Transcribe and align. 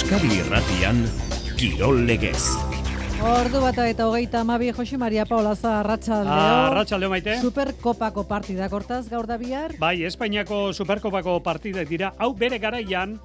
Euskadi 0.00 0.38
Irratian 0.40 1.02
Kirol 1.60 2.06
Legez. 2.08 2.56
Ordu 3.20 3.60
bata 3.60 3.84
eta 3.84 4.06
hogeita 4.08 4.40
amabi 4.40 4.70
Jose 4.72 4.96
Maria 4.96 5.26
Paulaza 5.28 5.74
Arratxaldeo. 5.82 6.32
Arratxaldeo 6.32 7.10
maite. 7.12 7.34
Superkopako 7.42 8.24
partidak 8.24 8.72
hortaz 8.72 9.02
gaur 9.10 9.28
da 9.28 9.36
bihar. 9.36 9.74
Bai, 9.76 10.06
Espainiako 10.08 10.72
Superkopako 10.72 11.34
partidak 11.44 11.84
dira. 11.92 12.14
Hau 12.16 12.30
bere 12.32 12.56
garaian, 12.58 13.18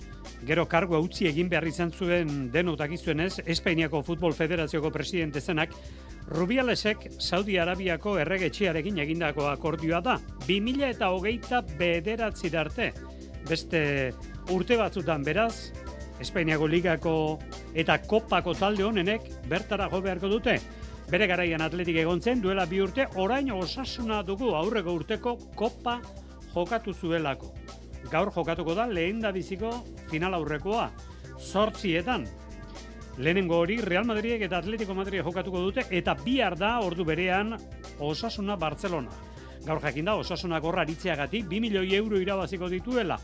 gero 0.43 0.65
kargo 0.67 0.99
utzi 0.99 1.29
egin 1.31 1.47
behar 1.47 1.63
izan 1.71 1.95
zuen 1.95 2.51
denotak 2.51 2.91
izuenez, 2.91 3.39
Espainiako 3.45 4.03
Futbol 4.03 4.35
Federazioko 4.35 4.91
presidente 4.91 5.39
zenak, 5.39 5.71
Rubialesek 6.27 7.07
Saudi 7.21 7.55
Arabiako 7.55 8.17
erregetxiarekin 8.19 8.99
egindako 8.99 9.47
akordioa 9.47 10.03
da. 10.03 10.19
2000 10.43 10.91
eta 10.91 11.13
hogeita 11.15 11.63
bederatzi 11.79 12.51
arte. 12.51 12.91
Beste 13.47 14.11
urte 14.51 14.75
batzutan 14.75 15.23
beraz, 15.23 15.71
Espainiako 16.19 16.67
ligako 16.67 17.13
eta 17.75 17.97
kopako 18.07 18.53
talde 18.55 18.83
honenek 18.83 19.27
bertara 19.49 19.89
jo 19.91 20.01
beharko 20.01 20.29
dute. 20.31 20.59
Bere 21.11 21.27
garaian 21.29 21.61
atletik 21.61 21.99
egon 22.01 22.21
zen, 22.21 22.39
duela 22.41 22.65
bi 22.65 22.79
urte, 22.81 23.05
orain 23.21 23.51
osasuna 23.53 24.23
dugu 24.23 24.55
aurreko 24.55 24.95
urteko 24.95 25.35
kopa 25.55 25.99
jokatu 26.53 26.93
zuelako. 26.93 27.51
Gaur 28.09 28.31
jokatuko 28.33 28.73
da 28.77 28.87
lehen 28.87 29.19
da 29.21 29.31
biziko 29.31 29.71
final 30.09 30.33
aurrekoa, 30.33 30.89
sortzietan. 31.37 32.25
Lehenengo 33.17 33.59
hori 33.61 33.77
Real 33.81 34.05
Madridek 34.05 34.41
eta 34.47 34.57
Atletico 34.59 34.95
Madrid 34.95 35.23
jokatuko 35.23 35.61
dute, 35.61 35.85
eta 35.91 36.15
bihar 36.23 36.57
da 36.57 36.79
ordu 36.83 37.05
berean 37.05 37.55
osasuna 37.99 38.57
Barcelona. 38.59 39.11
Gaur 39.65 39.81
jakin 39.81 40.05
da, 40.05 40.15
osasuna 40.21 40.59
gorra 40.59 40.83
aritzeagatik 40.83 41.45
2 41.49 41.61
milioi 41.61 41.95
euro 41.95 42.19
irabaziko 42.21 42.69
dituela, 42.69 43.17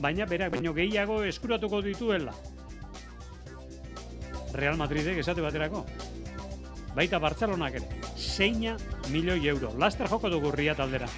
baina 0.00 0.26
berak 0.26 0.52
baino 0.52 0.72
gehiago 0.74 1.22
eskuratuko 1.24 1.82
dituela. 1.82 2.34
Real 4.54 4.76
Madridek 4.76 5.18
esate 5.18 5.40
baterako. 5.40 5.84
Baita 6.94 7.18
Bartzelonak 7.18 7.78
ere. 7.80 8.00
Seina 8.16 8.76
milioi 9.10 9.46
euro. 9.48 9.72
Laster 9.78 10.08
joko 10.08 10.28
dugu 10.30 10.52
ria 10.52 10.74
taldera. 10.74 11.08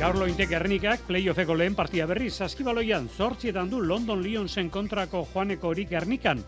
Gaur 0.00 0.16
lointek 0.16 0.48
Gernikak 0.48 1.02
playoffeko 1.04 1.54
lehen 1.58 1.74
partia 1.76 2.06
berri 2.08 2.30
saskibaloian 2.30 3.10
zortzietan 3.10 3.68
du 3.68 3.82
London 3.84 4.22
Lionsen 4.22 4.70
kontrako 4.70 5.26
joaneko 5.34 5.74
hori 5.74 5.84
Gernikan. 5.90 6.40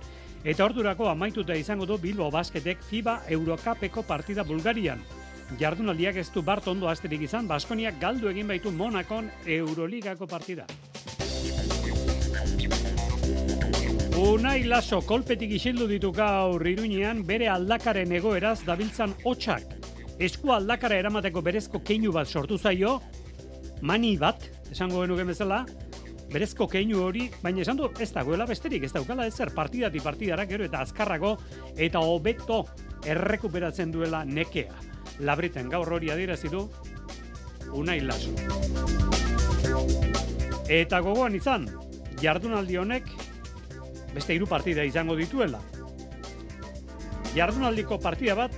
Eta 0.42 0.64
ordurako 0.64 1.10
amaituta 1.10 1.54
izango 1.54 1.84
du 1.86 1.98
Bilbo 1.98 2.30
Basketek 2.30 2.80
FIBA 2.82 3.18
Eurocupeko 3.28 4.02
partida 4.08 4.42
Bulgarian. 4.42 5.02
Jardunaldiak 5.58 6.16
ez 6.16 6.28
du 6.32 6.42
bart 6.42 6.66
ondo 6.68 6.88
asterik 6.88 7.22
izan, 7.26 7.46
Baskoniak 7.48 7.98
galdu 8.00 8.28
egin 8.30 8.48
baitu 8.48 8.70
Monakon 8.70 9.30
Euroligako 9.46 10.26
partida. 10.26 10.66
Unai 14.22 14.62
Laso 14.64 15.00
kolpetik 15.02 15.50
isildu 15.56 15.88
ditu 15.90 16.12
gaur 16.14 16.62
iruñean 16.66 17.24
bere 17.26 17.48
aldakaren 17.50 18.12
egoeraz 18.12 18.60
dabiltzan 18.64 19.14
hotxak. 19.24 19.64
Esku 20.22 20.52
aldakara 20.54 21.00
eramateko 21.00 21.42
berezko 21.42 21.80
keinu 21.82 22.12
bat 22.12 22.28
sortu 22.28 22.58
zaio, 22.58 23.00
mani 23.82 24.16
bat, 24.16 24.46
esango 24.70 25.02
genuke 25.02 25.26
bezala, 25.32 25.64
berezko 26.32 26.68
keinu 26.70 27.02
hori, 27.02 27.26
baina 27.42 27.64
esan 27.64 27.80
du 27.80 27.90
ez 28.00 28.12
dagoela 28.14 28.46
besterik, 28.46 28.86
ez 28.86 28.92
daukala 28.92 29.26
ezer 29.26 29.50
partidati 29.54 30.00
partidara 30.00 30.46
gero 30.46 30.64
eta 30.64 30.84
azkarrago 30.86 31.36
eta 31.76 32.00
hobeto 32.00 32.64
errekuperatzen 33.04 33.90
duela 33.90 34.24
nekea. 34.24 34.91
Labriten 35.20 35.68
gaur 35.68 35.92
hori 35.92 36.10
adierazi 36.10 36.48
du 36.48 36.68
Unai 37.72 38.00
Laso. 38.00 38.32
Eta 40.68 41.00
gogoan 41.00 41.34
izan, 41.36 41.68
jardunaldi 42.20 42.76
honek 42.76 43.08
beste 44.14 44.34
hiru 44.34 44.46
partida 44.46 44.84
izango 44.84 45.16
dituela. 45.16 45.60
Jardunaldiko 47.34 47.98
partida 48.00 48.34
bat 48.36 48.52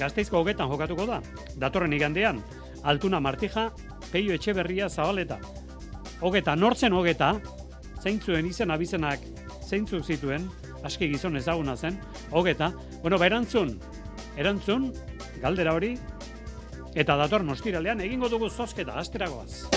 Gasteizko 0.00 0.40
hogetan 0.40 0.70
jokatuko 0.70 1.04
da. 1.06 1.20
Datorren 1.60 1.92
igandean, 1.92 2.40
Altuna 2.88 3.20
Martija, 3.20 3.68
Peio 4.10 4.32
Etxeberria 4.32 4.88
Zabaleta. 4.88 5.36
Hogeta, 6.24 6.54
nortzen 6.56 6.96
hogeta, 6.96 7.34
zeintzuen 8.00 8.48
izen 8.48 8.72
abizenak 8.72 9.20
zeintzuk 9.68 10.04
zituen, 10.04 10.48
aski 10.84 11.10
gizon 11.12 11.36
ezaguna 11.36 11.76
zen, 11.76 11.98
hogeta. 12.32 12.72
Bueno, 13.02 13.18
ba 13.18 13.28
erantzun, 14.36 14.90
galdera 15.42 15.74
hori, 15.74 15.94
eta 16.94 17.16
dator 17.16 17.44
nostiralean 17.44 18.00
egingo 18.00 18.28
dugu 18.28 18.50
zozketa, 18.50 18.98
asteragoaz. 18.98 19.70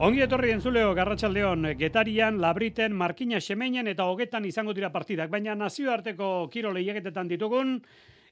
Ongi 0.00 0.22
etorri 0.24 0.54
entzuleo 0.54 0.94
Garratxaldeon, 0.96 1.74
Getarian, 1.76 2.38
Labriten, 2.40 2.94
Markina 2.96 3.36
Xemeinen 3.40 3.90
eta 3.90 4.06
hogetan 4.08 4.46
izango 4.48 4.72
dira 4.72 4.88
partidak, 4.88 5.28
baina 5.28 5.54
nazioarteko 5.54 6.48
kiro 6.52 6.72
lehiaketetan 6.72 7.28
ditugun, 7.28 7.74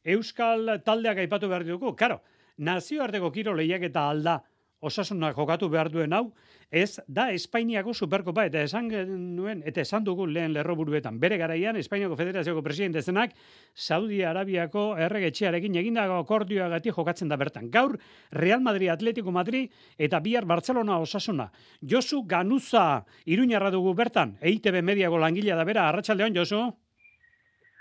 Euskal 0.09 0.79
taldeak 0.87 1.19
aipatu 1.19 1.49
behar 1.51 1.67
ditugu. 1.67 1.93
Karo, 1.99 2.23
nazioarteko 2.65 3.31
kiro 3.35 3.53
lehiaketa 3.53 4.07
alda 4.09 4.39
osasunak 4.81 5.37
jokatu 5.37 5.69
behar 5.69 5.91
duen 5.91 6.13
hau, 6.13 6.31
ez 6.71 7.01
da 7.09 7.29
Espainiako 7.33 7.95
superkopa, 7.95 8.45
eta 8.47 8.63
esan 8.63 8.89
nuen, 9.37 9.63
eta 9.67 9.81
esan 9.81 10.05
dugu 10.05 10.27
lehen 10.29 10.53
lerroburuetan. 10.53 11.19
Bere 11.21 11.39
garaian, 11.41 11.77
Espainiako 11.77 12.17
Federazioko 12.17 12.63
presidente 12.63 13.03
zenak, 13.03 13.35
Saudi 13.75 14.23
Arabiako 14.23 14.91
erregetxearekin 15.07 15.79
egindako 15.81 16.21
akordioagatik 16.23 16.95
jokatzen 16.95 17.29
da 17.29 17.37
bertan. 17.37 17.71
Gaur, 17.71 17.99
Real 18.31 18.61
Madrid, 18.61 18.91
Atletico 18.93 19.33
Madrid, 19.33 19.73
eta 19.99 20.21
bihar 20.21 20.45
Barcelona 20.45 20.99
osasuna. 20.99 21.51
Josu 21.81 22.23
Ganuza, 22.27 23.05
iruñarra 23.25 23.71
dugu 23.71 23.95
bertan, 23.95 24.37
EITB 24.41 24.83
mediago 24.83 25.19
langilea 25.19 25.57
da 25.57 25.65
bera, 25.65 25.89
arratsaldeon 25.89 26.37
Josu? 26.37 26.69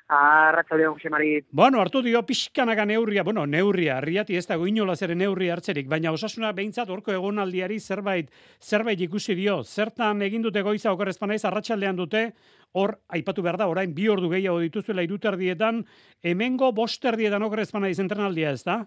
Arratxaldeon, 0.07 0.93
Jose 0.93 1.09
Mari. 1.09 1.31
Bueno, 1.51 1.81
hartu 1.81 2.01
dio 2.01 2.21
pixkanaka 2.25 2.85
neurria, 2.87 3.23
bueno, 3.27 3.45
neurria, 3.45 3.97
arriati 3.97 4.37
ez 4.39 4.45
dago 4.47 4.67
inola 4.67 4.95
ere 5.01 5.15
neurri 5.15 5.49
hartzerik, 5.51 5.87
baina 5.91 6.13
osasuna 6.15 6.53
behintzat 6.55 6.89
orko 6.89 7.11
egonaldiari 7.11 7.79
zerbait 7.79 8.31
zerbait 8.61 9.01
ikusi 9.01 9.35
dio. 9.35 9.63
Zertan 9.63 10.21
egin 10.21 10.41
dute 10.41 10.63
goiza 10.63 10.93
okorrezpanaiz 10.93 11.43
arratsaldean 11.45 11.99
dute, 11.99 12.31
hor 12.71 12.95
aipatu 13.09 13.43
behar 13.43 13.57
da, 13.57 13.67
orain 13.67 13.93
bi 13.93 14.07
ordu 14.07 14.29
gehiago 14.31 14.61
dituzuela 14.63 15.03
iruterdietan, 15.03 15.83
hemengo 16.23 16.71
bosterdietan 16.71 17.43
okorrezpanaiz 17.43 17.99
entrenaldia 17.99 18.55
ez 18.55 18.63
da? 18.63 18.85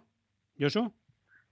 Josu? 0.59 0.87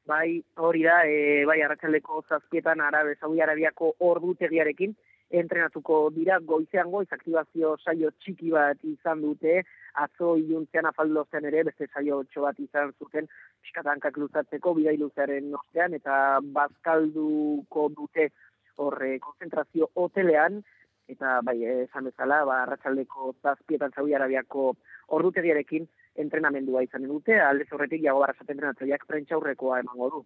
Bai, 0.09 0.41
hori 0.57 0.87
da, 0.87 1.03
e, 1.05 1.45
bai, 1.45 1.61
arratsaldeko 1.61 2.23
zazpietan 2.29 2.81
arabe, 2.81 3.19
Saudi 3.21 3.43
Arabiako 3.45 3.93
ordutegiarekin, 4.01 4.97
entrenatuko 5.31 6.09
dira 6.15 6.39
goizean 6.41 6.91
goiz 6.91 7.09
aktibazio 7.13 7.75
saio 7.85 8.11
txiki 8.21 8.51
bat 8.55 8.79
izan 8.85 9.21
dute, 9.23 9.63
atzo 9.95 10.37
iluntzean 10.41 10.87
afaldo 10.87 11.27
ere, 11.43 11.65
beste 11.65 11.89
saio 11.93 12.23
txo 12.25 12.43
bat 12.43 12.59
izan 12.61 12.93
zuten, 12.99 13.29
piskatankak 13.63 14.17
luzatzeko, 14.17 14.75
bidai 14.75 14.97
luzearen 14.97 15.55
ostean, 15.55 15.95
eta 15.95 16.41
bazkalduko 16.43 17.89
dute 17.97 18.31
horre 18.77 19.19
konzentrazio 19.19 19.91
hotelean, 19.95 20.63
eta 21.09 21.41
bai, 21.43 21.57
esan 21.65 22.05
bezala, 22.05 22.45
ba, 22.45 22.63
arratsaldeko 22.63 23.35
zazpietan 23.43 23.93
Saudi 23.97 24.15
Arabiako 24.15 24.75
ordutegiarekin 25.17 25.89
entrenamendua 26.19 26.83
izan 26.85 27.07
dute, 27.09 27.39
alde 27.41 27.67
horretik 27.73 28.03
jago 28.05 28.23
barrasat 28.25 28.51
entrenatzaileak 28.51 29.07
prentxaurrekoa 29.09 29.81
emango 29.85 30.11
du. 30.15 30.23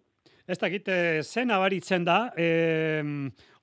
Ez 0.47 0.57
dakit, 0.59 0.89
zen 1.23 1.51
abaritzen 1.55 2.03
da, 2.03 2.17
e, 2.35 3.03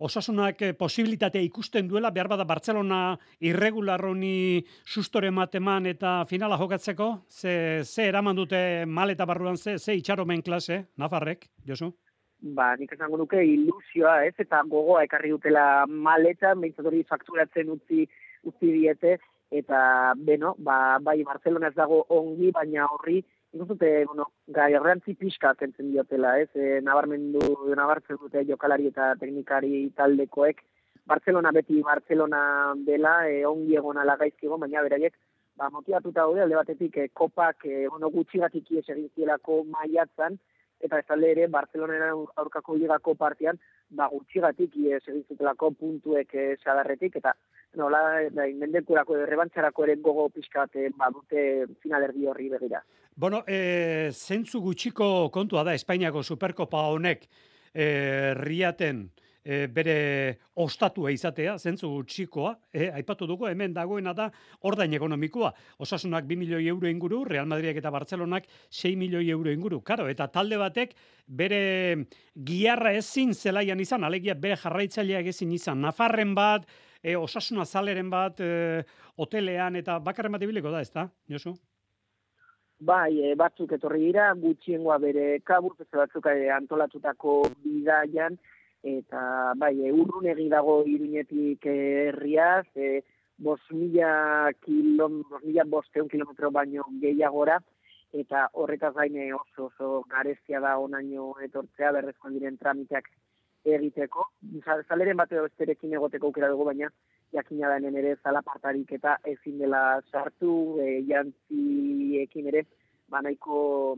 osasunak 0.01 0.63
posibilitatea 0.79 1.43
ikusten 1.45 1.89
duela, 1.89 2.11
behar 2.11 2.31
bada 2.33 2.47
Barcelona 2.49 3.19
irregularroni 3.45 4.65
sustore 4.87 5.31
mateman 5.31 5.91
eta 5.91 6.25
finala 6.31 6.57
jokatzeko, 6.57 7.11
ze, 7.29 7.83
ze 7.85 8.09
eraman 8.09 8.37
dute 8.37 8.87
maleta 8.87 9.27
barruan, 9.29 9.59
ze, 9.59 9.79
ze 9.79 9.99
itxaromen 9.99 10.43
klase, 10.43 10.87
Nafarrek, 10.97 11.51
Josu? 11.67 11.93
Ba, 12.41 12.73
nik 12.81 12.95
esango 12.97 13.19
nuke 13.21 13.43
ilusioa, 13.45 14.23
ez, 14.25 14.35
eta 14.41 14.63
gogoa 14.65 15.03
ekarri 15.05 15.35
dutela 15.35 15.85
maleta, 15.85 16.55
behintzat 16.57 16.87
hori 16.89 17.03
fakturatzen 17.05 17.69
utzi, 17.75 18.07
utzi 18.49 18.73
diete, 18.73 19.19
eta 19.51 20.15
beno, 20.17 20.55
ba, 20.59 20.99
bai 21.03 21.23
Barcelona 21.27 21.69
ez 21.69 21.75
dago 21.75 22.05
ongi, 22.09 22.51
baina 22.55 22.87
horri, 22.87 23.21
ikustute, 23.53 24.05
bueno, 24.07 24.29
gai 24.47 24.73
errantzi 24.79 25.17
pixka 25.19 25.55
kentzen 25.59 25.91
diotela, 25.91 26.37
ez, 26.39 26.51
e, 26.55 26.79
nabarmendu, 26.87 27.41
nabartzen 27.77 28.21
dute 28.23 28.45
jokalari 28.47 28.87
eta 28.93 29.15
teknikari 29.19 29.89
taldekoek, 29.97 30.63
Barcelona 31.11 31.51
beti 31.51 31.81
Barcelona 31.83 32.43
dela, 32.87 33.17
e, 33.27 33.43
ongi 33.47 33.75
egon 33.81 33.99
ala 33.99 34.17
gaizkigo, 34.21 34.59
baina 34.59 34.85
beraiek, 34.87 35.19
ba, 35.59 35.71
motivatuta 35.75 36.23
daude, 36.23 36.45
alde 36.45 36.61
batetik, 36.61 36.97
e, 36.97 37.09
kopak, 37.13 37.67
e, 37.67 37.89
bueno, 37.89 38.13
gutxigatik 38.15 38.71
ies 38.71 38.87
egin 38.87 39.11
zielako 39.17 39.65
maiatzan, 39.75 40.39
eta 40.81 40.99
ez 40.99 41.07
talde 41.07 41.31
ere 41.35 41.47
Barcelona 41.53 42.11
aurkako 42.41 42.77
ligako 42.81 43.15
partian 43.15 43.59
ba 43.91 44.09
gutxigatik 44.13 44.77
ies 44.81 45.03
egin 45.07 45.25
zutelako 45.29 45.71
puntuek 45.81 46.35
e, 46.35 46.45
sadarretik. 46.65 47.19
Eta 47.21 47.35
nola 47.79 48.01
da 48.35 48.47
inmendekurako 48.51 49.17
errebantxarako 49.25 49.87
ere 49.87 49.97
gogo 50.03 50.29
pixkat 50.35 50.77
e, 50.77 50.89
badute 50.97 51.67
finalerdi 51.83 52.27
horri 52.27 52.49
begira. 52.51 52.83
Bueno, 53.15 53.45
e, 53.47 54.11
zentzu 54.13 54.61
gutxiko 54.65 55.31
kontua 55.31 55.65
da 55.67 55.75
Espainiako 55.75 56.23
Superkopa 56.23 56.87
honek 56.95 57.27
e, 57.75 58.35
riaten 58.39 59.09
e, 59.45 59.67
bere 59.73 60.39
ostatua 60.61 61.11
izatea, 61.13 61.57
zentzu 61.59 61.91
txikoa, 62.07 62.53
e, 62.73 62.89
aipatu 63.01 63.27
dugu, 63.29 63.49
hemen 63.49 63.75
dagoena 63.77 64.13
da 64.17 64.29
ordain 64.69 64.95
ekonomikoa. 64.97 65.53
Osasunak 65.81 66.27
2 66.29 66.39
milioi 66.41 66.69
euro 66.69 66.91
inguru, 66.91 67.23
Real 67.25 67.49
Madridak 67.51 67.81
eta 67.81 67.93
Bartzelonak 67.95 68.47
6 68.69 68.97
milioi 69.01 69.31
euro 69.31 69.53
inguru. 69.53 69.81
Karo, 69.87 70.09
eta 70.09 70.29
talde 70.29 70.59
batek 70.61 70.95
bere 71.27 71.63
giarra 72.35 72.93
ezin 72.99 73.35
zelaian 73.35 73.81
izan, 73.81 74.05
alegia 74.05 74.35
bere 74.35 74.59
jarraitzaileak 74.61 75.33
ezin 75.33 75.53
izan. 75.57 75.81
Nafarren 75.81 76.35
bat, 76.35 76.69
e, 77.03 77.17
osasuna 77.17 77.65
zaleren 77.65 78.11
bat, 78.11 78.41
e, 78.41 78.85
hotelean 79.17 79.77
eta 79.81 79.99
bakarren 79.99 80.33
bat 80.33 80.43
ibiliko 80.43 80.71
da, 80.71 80.81
ez 80.81 80.93
da, 80.93 81.09
Josu? 81.29 81.55
Bai, 82.81 83.13
e, 83.21 83.35
batzuk 83.37 83.73
etorri 83.77 84.07
dira, 84.07 84.31
gutxiengoa 84.41 84.99
bere 85.03 85.41
kabur, 85.45 85.77
beste 85.79 86.01
batzuk 86.01 86.27
e, 86.33 86.49
antolatutako 86.55 87.43
bidaian, 87.65 88.39
eta 88.83 89.25
bai, 89.61 89.75
e, 89.85 89.93
urrun 89.93 90.29
dago 90.49 90.83
irunetik 90.89 91.67
herriaz, 91.67 92.67
e, 92.77 93.03
bos 93.41 93.61
mila, 93.73 94.53
kilom, 94.65 95.23
bos 95.29 95.43
mila 95.45 95.65
bosteun 95.65 96.09
kilometro 96.09 96.51
baino 96.51 96.85
gehiagora, 97.03 97.59
eta 98.13 98.49
horretaz 98.59 98.95
gain 98.95 99.17
oso 99.35 99.69
oso 99.69 99.91
garezia 100.11 100.61
da 100.61 100.77
onaino 100.79 101.35
etortzea 101.45 101.93
berrezkoan 101.93 102.35
diren 102.35 102.57
tramiteak 102.59 103.07
egiteko. 103.65 104.27
Zaleren 104.89 105.17
bat 105.17 105.33
edo 105.33 105.47
besterekin 105.49 105.93
egoteko 105.95 106.31
aukera 106.31 106.49
dugu, 106.49 106.65
baina 106.71 106.91
jakina 107.33 107.69
da 107.69 107.77
hemen 107.77 107.97
ere 107.97 108.17
zalapartarik 108.25 108.93
eta 108.93 109.17
ezin 109.25 109.59
dela 109.59 110.01
sartu, 110.11 110.79
e, 110.81 111.01
jantziekin 111.09 112.49
ere, 112.53 112.65
banaiko 113.09 113.97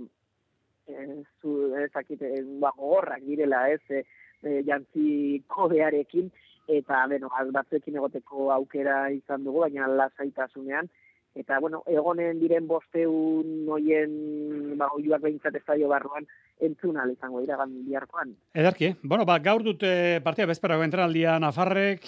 e, 0.88 1.22
zu, 1.40 1.74
ezakite, 1.84 2.32
ba, 2.60 2.72
gogorrak 2.76 3.22
direla, 3.26 3.68
ez, 3.70 3.80
e, 3.90 4.02
e, 4.42 4.62
jantzi 4.68 5.42
kodearekin, 5.48 6.30
eta, 6.68 7.06
beno, 7.08 7.30
batzuekin 7.54 7.96
egoteko 8.00 8.50
aukera 8.54 9.08
izan 9.14 9.44
dugu, 9.44 9.64
baina 9.66 9.88
lasaitasunean, 9.88 10.90
eta 11.34 11.58
bueno, 11.60 11.82
egonen 11.88 12.38
diren 12.40 12.66
bosteun 12.68 13.64
noien 13.66 14.76
ba 14.78 14.90
oiuak 14.96 15.22
behintzat 15.22 15.56
estadio 15.56 15.88
barruan 15.88 16.26
entzun 16.60 16.98
izango 17.10 17.40
dira 17.40 17.56
gan 17.56 17.72
biharkoan. 17.86 18.36
Ederki, 18.54 18.94
bueno, 19.02 19.24
ba, 19.24 19.38
gaur 19.38 19.62
dute 19.62 20.20
partia 20.24 20.46
bezperago 20.46 20.84
entraldia 20.84 21.38
Nafarrek 21.40 22.06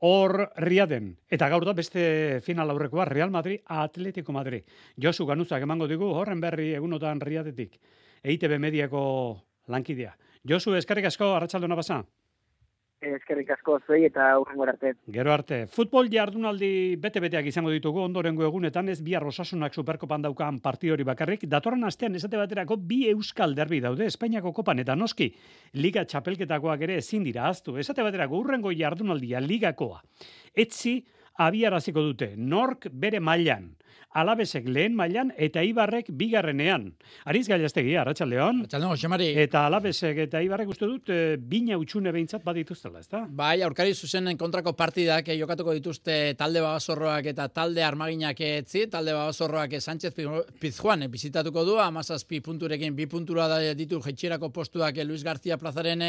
hor 0.00 0.50
riaden. 0.56 1.16
Eta 1.28 1.48
gaur 1.52 1.64
da 1.64 1.74
beste 1.76 2.40
final 2.46 2.70
aurrekoa 2.70 3.04
Real 3.04 3.30
Madrid 3.30 3.60
Atletico 3.66 4.32
Madrid. 4.32 4.64
Josu 4.96 5.26
Ganuzak 5.26 5.62
emango 5.62 5.88
digu 5.88 6.08
horren 6.14 6.40
berri 6.40 6.72
egunotan 6.74 7.20
riadetik. 7.20 7.78
EITB 8.22 8.58
mediako 8.58 9.02
lankidea. 9.68 10.16
Josu, 10.48 10.74
eskarrik 10.74 11.10
asko, 11.10 11.34
arratsaldona 11.36 11.76
basa. 11.76 12.02
Eskerrik 13.00 13.48
asko 13.54 13.78
zuei 13.86 14.02
eta 14.04 14.26
aurrengo 14.34 14.66
arte. 14.68 14.92
Gero 15.08 15.32
arte. 15.32 15.62
Futbol 15.72 16.10
jardunaldi 16.12 16.96
bete-beteak 17.00 17.46
izango 17.48 17.72
ditugu 17.72 18.02
ondorengo 18.04 18.44
egunetan 18.44 18.92
ez 18.92 18.98
bihar 19.00 19.24
osasunak 19.24 19.72
superkopan 19.72 20.26
daukan 20.26 20.58
parti 20.60 20.90
hori 20.92 21.06
bakarrik. 21.08 21.46
Datorren 21.48 21.88
astean 21.88 22.18
esate 22.18 22.36
baterako 22.36 22.76
bi 22.76 23.06
euskal 23.08 23.56
derbi 23.56 23.80
daude 23.80 24.04
Espainiako 24.04 24.52
kopan 24.52 24.84
eta 24.84 24.98
noski 25.00 25.30
liga 25.80 26.04
txapelketakoak 26.04 26.84
ere 26.84 26.98
ezin 27.00 27.24
dira 27.24 27.48
aztu. 27.48 27.78
Esate 27.80 28.04
baterako 28.04 28.42
urrengo 28.44 28.74
jardunaldia 28.76 29.40
ligakoa. 29.40 30.02
Etzi 30.52 30.98
abiaraziko 31.46 32.02
dute 32.10 32.34
nork 32.36 32.88
bere 32.92 33.20
mailan 33.20 33.70
alabesek 34.10 34.66
lehen 34.66 34.94
mailan 34.98 35.30
eta 35.38 35.62
ibarrek 35.62 36.10
bigarrenean. 36.18 36.90
Ariz. 37.24 37.46
Arratxaldeon, 37.50 38.64
Xosemari. 38.70 39.28
Eta 39.38 39.64
alabesek 39.66 40.18
eta 40.26 40.40
ibarrek 40.42 40.68
uste 40.70 40.86
dut, 40.86 41.10
e, 41.10 41.36
bina 41.36 41.78
utxune 41.78 42.12
behintzat 42.12 42.44
badituztela, 42.44 43.00
ezta? 43.00 43.24
Bai, 43.28 43.62
aurkari 43.62 43.94
zuzenen 43.94 44.38
kontrako 44.38 44.72
partidak 44.78 45.28
eh, 45.28 45.38
jokatuko 45.38 45.74
dituzte 45.74 46.34
talde 46.38 46.62
babazorroak 46.62 47.30
eta 47.32 47.48
talde 47.48 47.84
armaginak 47.84 48.40
etzi, 48.40 48.86
talde 48.90 49.14
babazorroak 49.14 49.78
Sánchez 49.80 50.14
Pizjuan 50.60 51.02
eh, 51.02 51.08
bizitatuko 51.08 51.64
du, 51.64 51.78
amazazpi 51.80 52.40
punturekin 52.40 52.96
bi 52.96 53.06
puntura 53.06 53.48
ditu 53.74 54.00
jetxirako 54.02 54.50
postuak 54.50 55.02
Luis 55.04 55.24
García 55.24 55.58
Plazaren 55.58 56.02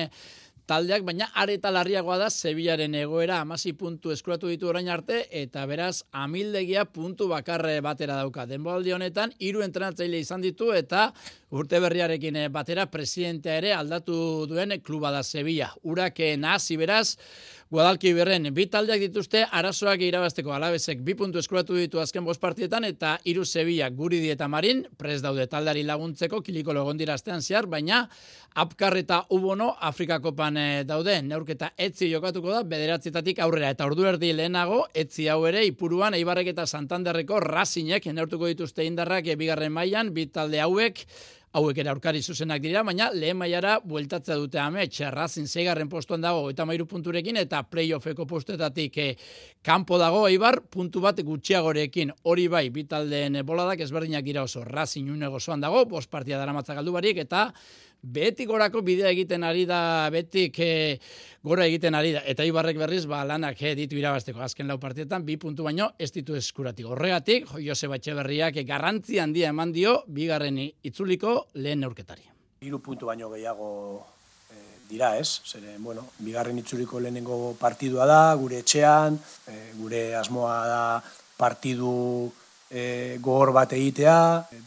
taldeak, 0.69 1.03
baina 1.07 1.27
areta 1.35 1.71
larriagoa 1.71 2.17
da 2.21 2.29
Sevillaren 2.29 2.95
egoera 2.95 3.41
amasi 3.41 3.73
puntu 3.77 4.11
eskuratu 4.11 4.49
ditu 4.51 4.69
orain 4.69 4.89
arte, 4.89 5.25
eta 5.31 5.65
beraz 5.69 6.03
amildegia 6.11 6.85
puntu 6.85 7.27
bakarre 7.31 7.79
batera 7.81 8.15
dauka. 8.19 8.45
Denboaldi 8.49 8.93
honetan, 8.95 9.33
hiru 9.39 9.63
entrenatzaile 9.65 10.19
izan 10.21 10.41
ditu, 10.41 10.71
eta 10.73 11.09
urte 11.51 11.79
berriarekin 11.83 12.39
batera 12.51 12.87
presidentea 12.91 13.57
ere 13.61 13.73
aldatu 13.73 14.47
duen 14.47 14.77
kluba 14.81 15.11
da 15.11 15.23
Sevilla. 15.23 15.71
Urak 15.83 16.19
nazi 16.37 16.77
beraz, 16.77 17.17
Guadalki 17.71 18.11
berren, 18.11 18.49
bi 18.51 18.65
taldeak 18.67 18.99
dituzte 18.99 19.45
arazoak 19.55 20.01
irabazteko 20.03 20.51
alabezek 20.51 21.05
bi 21.07 21.13
puntu 21.15 21.39
eskuratu 21.39 21.77
ditu 21.79 22.01
azken 22.03 22.25
bost 22.27 22.41
partietan 22.43 22.83
eta 22.83 23.13
hiru 23.23 23.45
Sevilla 23.47 23.87
guri 23.95 24.19
dieta 24.19 24.49
marin, 24.51 24.81
pres 24.99 25.21
daude 25.23 25.45
taldari 25.47 25.85
laguntzeko, 25.87 26.41
kiliko 26.43 26.75
logon 26.75 26.99
diraztean 26.99 27.39
zehar, 27.39 27.69
baina 27.71 28.01
apkar 28.59 28.99
eta 28.99 29.21
ubono 29.31 29.69
Afrikako 29.87 30.35
pan 30.35 30.59
eh, 30.59 30.83
daude, 30.83 31.21
neurketa 31.23 31.71
etzi 31.79 32.11
jokatuko 32.11 32.51
da, 32.51 32.65
bederatzietatik 32.67 33.39
aurrera 33.39 33.71
eta 33.71 33.87
ordu 33.87 34.03
erdi 34.11 34.35
lehenago, 34.35 34.83
etzi 34.91 35.31
hau 35.31 35.45
ere, 35.47 35.63
ipuruan, 35.71 36.19
eibarrek 36.19 36.51
eta 36.51 36.67
santanderreko 36.67 37.39
razinek, 37.39 38.11
neurtuko 38.11 38.51
dituzte 38.51 38.83
indarrak, 38.83 39.31
bigarren 39.39 39.71
mailan, 39.71 40.11
bi 40.11 40.27
talde 40.27 40.59
hauek, 40.59 41.05
hauek 41.57 41.81
ere 41.83 41.91
aurkari 41.91 42.21
zuzenak 42.23 42.61
dira, 42.63 42.83
baina 42.87 43.09
lehen 43.11 43.37
mailara 43.39 43.75
bueltatzea 43.83 44.37
dute 44.39 44.59
ame, 44.61 44.85
txerrazin 44.87 45.47
zeigarren 45.47 45.89
postuan 45.91 46.23
dago, 46.23 46.45
eta 46.51 46.65
mairu 46.65 46.85
punturekin, 46.87 47.41
eta 47.41 47.63
playoffeko 47.67 48.25
postuetatik 48.29 48.97
eh, 49.03 49.09
kanpo 49.65 49.99
dago, 49.99 50.23
eibar, 50.29 50.61
puntu 50.71 51.03
bat 51.03 51.19
gutxiagorekin, 51.27 52.13
hori 52.23 52.47
bai, 52.51 52.65
bitaldeen 52.71 53.41
boladak 53.45 53.83
ezberdinak 53.83 54.23
dira 54.25 54.45
oso, 54.47 54.63
razin 54.63 55.11
unego 55.11 55.39
dago, 55.59 55.85
bost 55.85 56.09
partia 56.09 56.37
dara 56.37 56.53
matzagaldu 56.53 56.91
barik, 56.91 57.17
eta 57.17 57.49
betik 58.01 58.49
gorako 58.49 58.81
bidea 58.81 59.11
egiten 59.13 59.43
ari 59.45 59.65
da, 59.69 60.09
betik 60.13 60.57
e, 60.59 60.99
gora 61.43 61.65
egiten 61.69 61.95
ari 61.95 62.13
da. 62.15 62.23
Eta 62.25 62.45
Ibarrek 62.45 62.79
berriz, 62.81 63.05
ba, 63.09 63.21
lanak 63.25 63.61
e, 63.61 63.75
ditu 63.77 63.97
irabazteko 63.99 64.41
azken 64.41 64.67
lau 64.67 64.79
partietan, 64.81 65.25
bi 65.25 65.37
puntu 65.37 65.63
baino 65.67 65.91
ez 65.99 66.11
ditu 66.11 66.35
eskuratik. 66.35 66.89
Horregatik, 66.89 67.53
Joseba 67.61 67.99
Etxeberriak 67.99 68.57
garrantzi 68.67 69.21
handia 69.21 69.53
eman 69.53 69.71
dio, 69.71 70.01
bigarren 70.07 70.59
itzuliko 70.61 71.47
lehen 71.53 71.81
neurketari. 71.85 72.27
Hiru 72.65 72.81
puntu 72.81 73.09
baino 73.09 73.29
gehiago 73.31 73.71
e, 74.49 74.59
dira 74.89 75.15
ez, 75.17 75.41
zere, 75.45 75.77
bueno, 75.79 76.09
bigarren 76.19 76.57
itzuliko 76.61 76.99
lehenengo 76.99 77.55
partidua 77.59 78.09
da, 78.09 78.21
gure 78.35 78.61
etxean, 78.65 79.17
e, 79.47 79.57
gure 79.77 80.07
asmoa 80.17 80.61
da 80.67 80.83
partidu 81.37 82.31
e, 82.71 83.17
gogor 83.19 83.51
bat 83.53 83.73
egitea, 83.75 84.17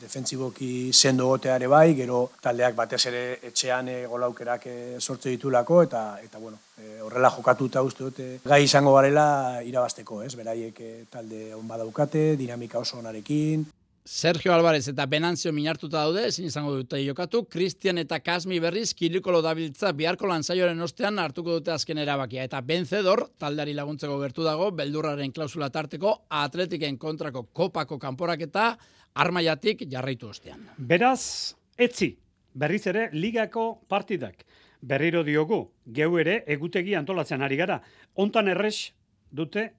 defentsiboki 0.01 0.93
sendo 0.93 1.29
goteare 1.33 1.67
bai, 1.67 1.95
gero 1.97 2.31
taldeak 2.45 2.77
batez 2.77 3.01
ere 3.11 3.25
etxean 3.51 3.89
e, 3.89 3.97
golaukerak 4.11 4.67
e, 4.69 4.77
sortze 5.01 5.33
ditulako, 5.33 5.83
eta, 5.89 6.05
eta 6.23 6.39
bueno, 6.39 6.59
e, 6.79 7.01
horrela 7.01 7.33
jokatuta 7.33 7.83
uste 7.83 8.05
dute 8.05 8.29
gai 8.45 8.63
izango 8.65 8.95
garela 8.99 9.63
irabasteko, 9.65 10.23
ez? 10.23 10.35
Beraiek 10.37 10.81
e, 10.81 10.93
talde 11.11 11.55
on 11.57 11.67
badaukate, 11.69 12.35
dinamika 12.37 12.85
oso 12.85 13.01
onarekin, 13.01 13.65
Sergio 14.05 14.53
Alvarez 14.53 14.91
eta 14.91 15.07
Benanzio 15.09 15.49
minartuta 15.57 16.03
daude, 16.03 16.27
ezin 16.29 16.45
izango 16.45 16.75
dute 16.77 16.99
jokatu, 17.01 17.47
Cristian 17.49 17.97
eta 18.03 18.19
Kasmi 18.21 18.59
berriz 18.61 18.91
kilikolo 18.93 19.41
dabiltza 19.41 19.95
biharko 19.97 20.29
lanzaioaren 20.29 20.85
ostean 20.85 21.19
hartuko 21.23 21.55
dute 21.57 21.73
azken 21.73 22.03
erabakia. 22.03 22.45
Eta 22.45 22.61
Benzedor, 22.61 23.23
taldari 23.41 23.73
laguntzeko 23.73 24.19
gertu 24.21 24.45
dago, 24.45 24.69
beldurraren 24.77 25.33
klausula 25.33 25.71
tarteko, 25.73 26.13
atletiken 26.29 26.99
kontrako 27.01 27.47
kopako 27.57 27.99
kanporak 27.99 28.45
eta 28.45 28.67
armaiatik 29.25 29.87
jarraitu 29.89 30.29
ostean. 30.29 30.69
Beraz, 30.77 31.55
etzi, 31.79 32.13
berriz 32.53 32.85
ere, 32.93 33.09
ligako 33.17 33.71
partidak. 33.89 34.45
Berriro 34.85 35.25
diogu, 35.25 35.63
geu 35.87 36.13
ere, 36.21 36.43
egutegi 36.45 36.93
antolatzen 36.93 37.41
ari 37.41 37.57
gara. 37.57 37.81
Ontan 38.21 38.53
errex 38.53 38.91
dute 39.33 39.71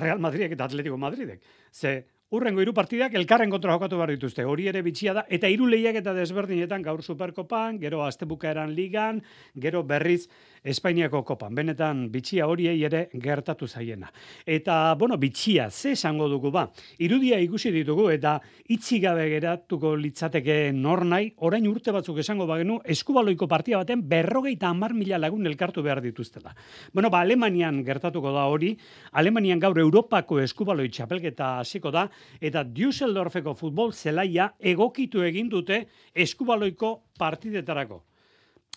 Real 0.00 0.18
Madridek 0.18 0.56
eta 0.56 0.64
Atletico 0.64 0.96
Madridek. 0.96 1.44
Ze, 1.72 2.06
Urrengo 2.34 2.58
hiru 2.58 2.72
partidak 2.74 3.12
elkarren 3.14 3.52
kontra 3.54 3.70
jokatu 3.76 4.00
behar 4.00 4.10
dituzte. 4.10 4.42
Hori 4.42 4.64
ere 4.66 4.80
bitxia 4.82 5.12
da 5.14 5.22
eta 5.30 5.46
hiru 5.46 5.68
lehiak 5.70 6.00
eta 6.00 6.10
desberdinetan 6.10 6.82
gaur 6.82 6.98
Superkopan, 6.98 7.76
gero 7.78 8.00
Astebukaeran 8.02 8.72
ligan, 8.74 9.20
gero 9.54 9.84
berriz 9.86 10.24
Espainiako 10.66 11.20
kopan. 11.22 11.54
Benetan 11.54 12.00
bitxia 12.10 12.48
horiei 12.50 12.80
ere 12.82 13.04
gertatu 13.22 13.68
zaiena. 13.68 14.10
Eta 14.42 14.96
bueno, 14.98 15.14
bitxia 15.22 15.68
ze 15.70 15.92
esango 15.92 16.26
dugu 16.28 16.50
ba. 16.50 16.64
Irudia 16.98 17.38
ikusi 17.38 17.70
ditugu 17.70 18.08
eta 18.10 18.40
itzi 18.74 18.98
gabe 18.98 19.28
geratuko 19.30 19.94
litzateke 19.94 20.72
nor 20.74 21.04
nahi, 21.06 21.30
orain 21.46 21.70
urte 21.70 21.94
batzuk 21.94 22.18
esango 22.18 22.50
bagenu 22.50 22.80
eskubaloiko 22.82 23.46
partia 23.46 23.78
baten 23.78 24.02
berrogeita 24.02 24.72
hamar 24.74 24.94
mila 24.98 25.22
lagun 25.22 25.46
elkartu 25.46 25.86
behar 25.86 26.02
dituztela. 26.02 26.56
Bueno, 26.92 27.08
ba, 27.08 27.20
Alemanian 27.22 27.84
gertatuko 27.86 28.34
da 28.34 28.48
hori. 28.50 28.74
Alemanian 29.12 29.62
gaur 29.62 29.78
Europako 29.78 30.40
eskubaloi 30.42 30.90
txapelketa 30.90 31.60
hasiko 31.60 31.94
da 31.94 32.08
eta 32.40 32.64
Düsseldorfeko 32.64 33.54
futbol 33.54 33.92
zelaia 33.92 34.52
egokitu 34.60 35.22
egin 35.22 35.48
dute 35.48 35.84
eskubaloiko 36.14 36.92
partidetarako. 37.18 38.02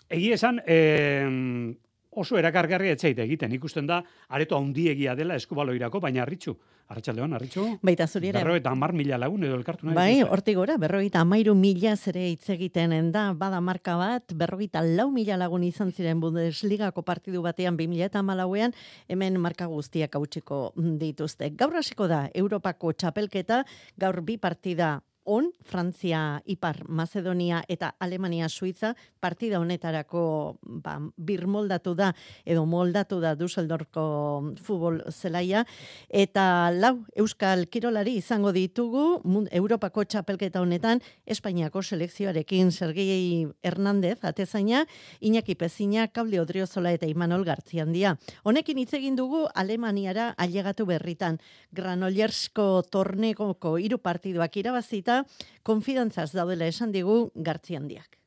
Egi 0.09 0.31
esan, 0.33 0.59
e, 0.65 0.77
oso 2.11 2.37
erakargarria 2.39 2.95
etzeite 2.97 3.23
egiten. 3.23 3.53
Ikusten 3.53 3.87
da, 3.87 4.01
areto 4.29 4.57
handiegia 4.57 5.15
dela 5.15 5.37
eskubaloirako, 5.39 6.01
baina 6.01 6.23
arritxu. 6.23 6.55
Arratxaldeon, 6.89 7.35
arritxu? 7.37 7.63
Baita 7.85 8.07
zuri 8.09 8.31
ere. 8.31 8.39
Berrogeita 8.41 8.71
amar 8.73 8.95
mila 8.97 9.19
lagun 9.21 9.43
edo 9.45 9.53
elkartu 9.59 9.85
nahi. 9.85 9.95
Bai, 9.95 10.23
hortik 10.25 10.55
gora, 10.57 10.73
berrogeita 10.81 11.21
amairu 11.21 11.53
mila 11.53 11.91
zere 11.95 12.23
hitz 12.31 12.49
egiten 12.49 13.11
da, 13.13 13.27
bada 13.37 13.59
marka 13.61 13.93
bat, 13.99 14.33
berrogeita 14.33 14.81
lau 14.81 15.11
mila 15.13 15.37
lagun 15.37 15.67
izan 15.67 15.91
ziren 15.93 16.17
Bundesligako 16.19 17.03
partidu 17.05 17.43
batean 17.45 17.77
2000 17.77 18.09
eta 18.09 18.23
malauean, 18.25 18.73
hemen 19.07 19.37
marka 19.37 19.67
guztiak 19.69 20.17
hautsiko 20.17 20.71
dituzte. 20.75 21.51
Gaur 21.53 21.77
hasiko 21.77 22.09
da, 22.09 22.23
Europako 22.33 22.95
txapelketa, 22.97 23.61
gaur 24.01 24.23
bi 24.25 24.39
partida 24.41 24.95
on, 25.29 25.51
Frantzia, 25.61 26.41
Ipar, 26.49 26.87
Macedonia 26.89 27.61
eta 27.69 27.93
Alemania, 27.99 28.49
Suiza, 28.49 28.95
partida 29.21 29.59
honetarako 29.61 30.57
ba, 30.61 30.97
birmoldatu 31.17 31.93
da, 31.95 32.09
edo 32.45 32.65
moldatu 32.65 33.19
da 33.21 33.35
Dusseldorfko 33.37 34.05
futbol 34.65 35.03
zelaia, 35.13 35.65
eta 36.09 36.71
lau 36.73 36.95
Euskal 37.13 37.67
Kirolari 37.69 38.15
izango 38.17 38.51
ditugu 38.55 39.21
Europako 39.53 40.03
txapelketa 40.09 40.63
honetan 40.63 41.03
Espainiako 41.29 41.83
selekzioarekin 41.83 42.71
Sergei 42.73 43.45
Hernandez, 43.61 44.17
atezaina, 44.25 44.85
Iñaki 45.21 45.55
Pezina, 45.59 46.07
Kauli 46.07 46.39
Odriozola 46.41 46.91
eta 46.95 47.05
Imanol 47.05 47.45
Gartziandia. 47.45 48.15
Honekin 48.43 48.81
hitz 48.81 48.93
egin 48.97 49.15
dugu 49.19 49.45
Alemaniara 49.53 50.33
ailegatu 50.37 50.87
berritan. 50.89 51.37
Granollersko 51.75 52.81
tornegoko 52.89 53.77
hiru 53.77 53.99
partiduak 54.01 54.57
irabazita, 54.57 55.18
konfidantzaz 55.63 56.31
daudela 56.33 56.65
esan 56.65 56.91
digu 56.91 57.29
Gartziandiak. 57.35 58.17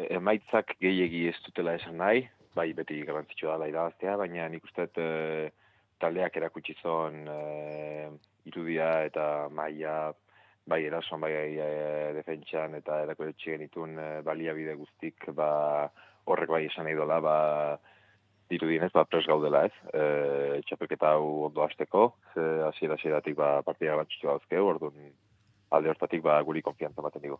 emaitzak 0.00 0.76
gehiegi 0.80 1.26
ez 1.28 1.36
dutela 1.44 1.74
esan 1.76 1.98
nahi, 2.00 2.22
bai 2.56 2.72
beti 2.72 3.02
garrantzitsua 3.04 3.56
dela 3.56 3.68
irabaztea, 3.68 4.16
baina 4.16 4.48
nik 4.48 4.64
uste 4.64 4.86
e, 4.96 5.50
taldeak 6.00 6.36
erakutsi 6.40 6.74
zon 6.82 7.28
e, 7.28 8.08
irudia 8.48 8.90
eta 9.10 9.26
maila 9.52 10.12
bai 10.70 10.82
erasoan 10.86 11.20
bai 11.24 11.32
e, 11.34 11.68
defentsan 12.16 12.76
eta 12.80 13.02
erakutsi 13.04 13.52
genitun 13.54 13.98
e, 13.98 14.08
baliabide 14.26 14.76
guztik 14.80 15.30
ba 15.36 15.50
horrek 16.26 16.52
bai 16.56 16.64
esan 16.66 16.88
nahi 16.88 16.98
dola 16.98 17.20
ba 17.20 17.36
dirudienez 18.50 18.90
ba 18.94 19.04
pres 19.04 19.26
gaudela 19.30 19.64
ez 19.68 19.74
e, 19.94 20.60
txapelketa 20.68 21.14
hau 21.14 21.26
ondo 21.48 21.64
hasteko 21.66 22.06
ze 22.34 22.46
hasiera 22.68 22.98
hasieratik 22.98 23.36
ba 23.36 23.50
partida 23.66 23.92
garrantzitsua 23.92 24.38
dauzkeu 24.38 24.66
orduan 24.74 25.12
alde 25.70 25.90
hortatik 25.92 26.22
ba 26.22 26.40
guri 26.42 26.62
konfiantza 26.62 27.00
ematen 27.02 27.22
digu 27.22 27.38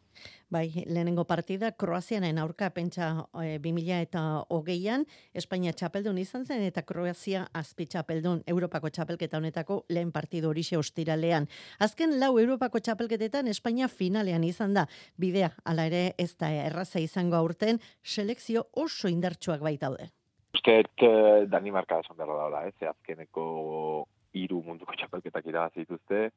Bai, 0.50 0.84
lehenengo 0.86 1.24
partida 1.24 1.72
Kroazianen 1.72 2.38
aurka 2.38 2.70
pentsa 2.70 3.26
e, 3.42 3.58
2000 3.58 4.00
eta 4.06 4.22
hogeian, 4.48 5.04
Espainia 5.34 5.72
txapeldun 5.72 6.18
izan 6.18 6.44
zen 6.46 6.62
eta 6.66 6.82
Kroazia 6.86 7.46
azpi 7.54 7.86
txapeldun 7.86 8.42
Europako 8.46 8.90
txapelketa 8.90 9.38
honetako 9.38 9.84
lehen 9.88 10.12
partidu 10.12 10.50
horixe 10.50 10.78
ostiralean. 10.78 11.48
Azken 11.78 12.18
lau 12.20 12.36
Europako 12.38 12.80
txapelketetan 12.80 13.50
Espainia 13.50 13.88
finalean 13.88 14.44
izan 14.44 14.74
da. 14.74 14.86
Bidea, 15.18 15.50
hala 15.64 15.86
ere 15.90 16.04
ez 16.18 16.32
da 16.36 16.50
erraza 16.52 17.02
izango 17.02 17.36
aurten, 17.36 17.80
selekzio 18.02 18.66
oso 18.76 19.08
indartsuak 19.08 19.60
baitaude. 19.60 20.10
Uste 20.54 20.80
dut 20.82 21.06
eh, 21.06 21.46
Danimarka 21.50 22.00
esan 22.02 22.18
behar 22.18 22.34
daula, 22.36 22.64
ez? 22.66 22.74
Ze 22.78 22.88
azkeneko 22.90 24.06
hiru 24.34 24.62
munduko 24.66 24.94
txapelketak 24.98 25.46
irabazi 25.46 25.84
dituzte, 25.84 26.30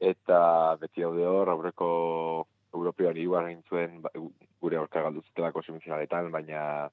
eta 0.00 0.76
beti 0.80 1.02
daude 1.02 1.26
hor, 1.26 1.48
aurreko 1.48 2.46
European 2.74 3.16
hirugarren 3.16 3.62
zuen 3.68 4.00
ba, 4.02 4.10
gure 4.60 4.76
aurka 4.76 5.02
galdu 5.02 5.22
zutelako 5.22 5.62
semifinaletan, 5.62 6.30
baina 6.32 6.90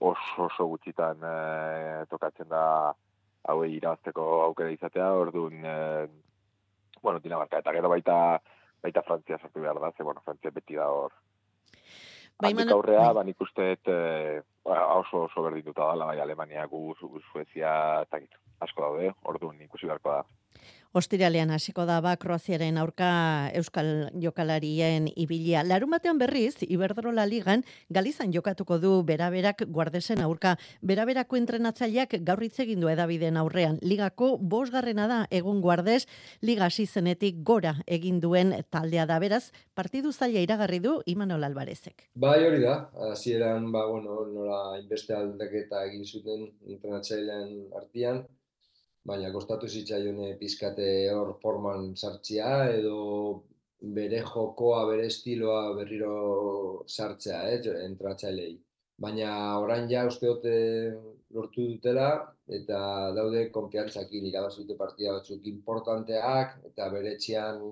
oso 0.00 0.46
oso 0.48 0.66
gutxitan 0.66 1.20
eh, 1.22 2.04
tokatzen 2.08 2.48
da 2.48 2.94
hauei 3.48 3.74
irabazteko 3.76 4.42
aukera 4.44 4.70
izatea, 4.72 5.12
orduan, 5.12 5.60
eh, 5.64 6.06
bueno, 7.02 7.20
Dinamarka, 7.20 7.58
eta 7.58 7.72
gero 7.72 7.88
baita 7.88 8.40
baita 8.82 9.02
Frantzia 9.02 9.38
sartu 9.38 9.60
behar 9.60 9.80
da, 9.80 9.92
ze, 9.96 10.02
bueno, 10.02 10.22
Frantzia 10.24 10.50
beti 10.50 10.74
da 10.76 10.88
hor 10.88 11.12
Bai, 12.40 12.54
Handik 12.54 12.70
aurrea, 12.72 13.02
bai. 13.10 13.14
ba, 13.14 13.22
nik 13.28 13.40
uste 13.44 13.74
eh, 13.92 14.40
oso 14.64 15.26
oso 15.26 15.42
berdinduta 15.44 15.90
dela, 15.90 16.06
bai 16.08 16.20
Alemania, 16.20 16.64
gu, 16.66 16.94
Su- 16.98 17.20
Suezia, 17.32 18.00
eta 18.06 18.20
asko 18.64 18.82
daude, 18.86 19.10
orduan 19.28 19.60
ikusi 19.60 19.86
beharko 19.86 20.14
da. 20.14 20.22
Ostiralean 20.92 21.52
hasiko 21.54 21.84
da 21.86 22.00
ba 22.02 22.16
Kroaziaren 22.18 22.78
aurka 22.82 23.08
Euskal 23.54 24.08
jokalarien 24.18 25.04
ibilia. 25.14 25.62
Larun 25.62 25.92
batean 25.94 26.18
berriz, 26.18 26.64
Iberdrola 26.66 27.26
Ligan, 27.30 27.62
Galizan 27.88 28.32
jokatuko 28.34 28.80
du 28.82 28.90
beraberak 29.06 29.62
guardesen 29.70 30.18
aurka. 30.24 30.56
Beraberako 30.82 31.38
entrenatzaileak 31.38 32.16
gaur 32.26 32.42
hitz 32.42 32.58
egin 32.64 32.82
du 32.82 32.90
edabideen 32.90 33.38
aurrean. 33.38 33.78
Ligako 33.82 34.32
bosgarrena 34.38 35.06
da 35.06 35.20
egun 35.30 35.60
guardes, 35.62 36.08
liga 36.42 36.66
hasi 36.66 36.88
zenetik 36.90 37.38
gora 37.46 37.76
egin 37.86 38.18
duen 38.18 38.56
taldea 38.70 39.06
da 39.06 39.20
beraz, 39.22 39.52
partidu 39.78 40.10
zaila 40.10 40.42
iragarri 40.42 40.82
du 40.82 40.96
Imanol 41.06 41.46
Alvarezek. 41.46 42.10
Bai, 42.14 42.40
hori 42.48 42.64
da. 42.66 42.90
Hasieran, 43.12 43.70
ba, 43.70 43.86
bueno, 43.86 44.24
nola 44.26 44.60
inbeste 44.82 45.14
aldaketa 45.14 45.86
egin 45.86 46.02
zuten 46.04 46.48
entrenatzailean 46.66 47.54
artean, 47.78 48.24
baina 49.08 49.30
kostatu 49.32 49.68
zitzaione 49.68 50.34
pizkate 50.40 50.88
hor 51.14 51.36
forman 51.42 51.94
sartzea 51.96 52.52
edo 52.78 52.96
bere 53.80 54.20
jokoa, 54.32 54.84
bere 54.90 55.06
estiloa 55.06 55.74
berriro 55.76 56.16
sartzea, 56.86 57.40
eh, 57.50 57.60
entrenatzailei. 57.86 58.52
Baina 59.00 59.30
orain 59.58 59.88
ja 59.88 60.04
uste 60.06 60.26
dute 60.26 60.56
lortu 61.36 61.66
dutela 61.70 62.08
eta 62.58 62.80
daude 63.16 63.46
konfiantzakin 63.54 64.26
irabazi 64.30 64.64
dute 64.64 64.76
partida 64.76 65.14
batzuk 65.16 65.46
importanteak 65.52 66.58
eta 66.70 66.88
bere 66.92 67.14
etxean 67.16 67.62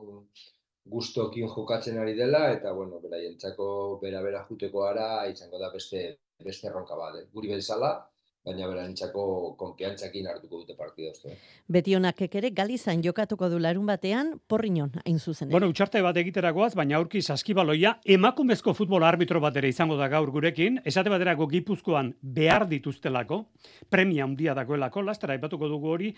gustokin 0.94 1.50
jokatzen 1.54 1.98
ari 1.98 2.14
dela 2.16 2.46
eta 2.54 2.72
bueno, 2.72 3.00
beraientzako 3.04 3.66
bera-bera 4.02 4.46
juteko 4.48 4.86
ara 4.88 5.08
izango 5.34 5.60
da 5.60 5.70
beste 5.74 6.04
beste 6.44 6.68
erronka 6.68 6.96
bat, 6.96 7.16
eh? 7.18 7.26
guri 7.34 7.50
bezala, 7.52 7.90
baina 8.46 8.68
beraientzako 8.70 9.22
konfiantzakin 9.60 10.28
hartuko 10.30 10.62
dute 10.62 10.76
partida 10.78 11.10
uste. 11.12 11.34
Beti 11.68 11.94
honakek 11.98 12.38
ere 12.40 12.50
Galizan 12.56 13.02
jokatuko 13.04 13.50
du 13.52 13.58
larun 13.60 13.86
batean 13.88 14.34
porrinon 14.48 14.94
hain 15.04 15.18
zuzen. 15.18 15.50
Bueno, 15.52 15.68
utxarte 15.68 16.00
bat 16.04 16.16
egiteragoaz, 16.22 16.72
baina 16.78 16.96
aurki 16.96 17.22
saskibaloia 17.22 17.98
emakumezko 18.16 18.74
futbol 18.78 19.04
arbitro 19.04 19.42
bat 19.44 19.56
ere 19.60 19.68
izango 19.68 19.98
da 20.00 20.08
gaur 20.08 20.32
gurekin, 20.32 20.80
esate 20.84 21.12
baterako 21.12 21.48
gipuzkoan 21.52 22.14
behar 22.22 22.68
dituztelako, 22.70 23.44
premia 23.90 24.24
handia 24.24 24.56
dagoelako, 24.56 25.04
lastera 25.10 25.36
aipatuko 25.36 25.68
dugu 25.68 25.92
hori, 25.96 26.14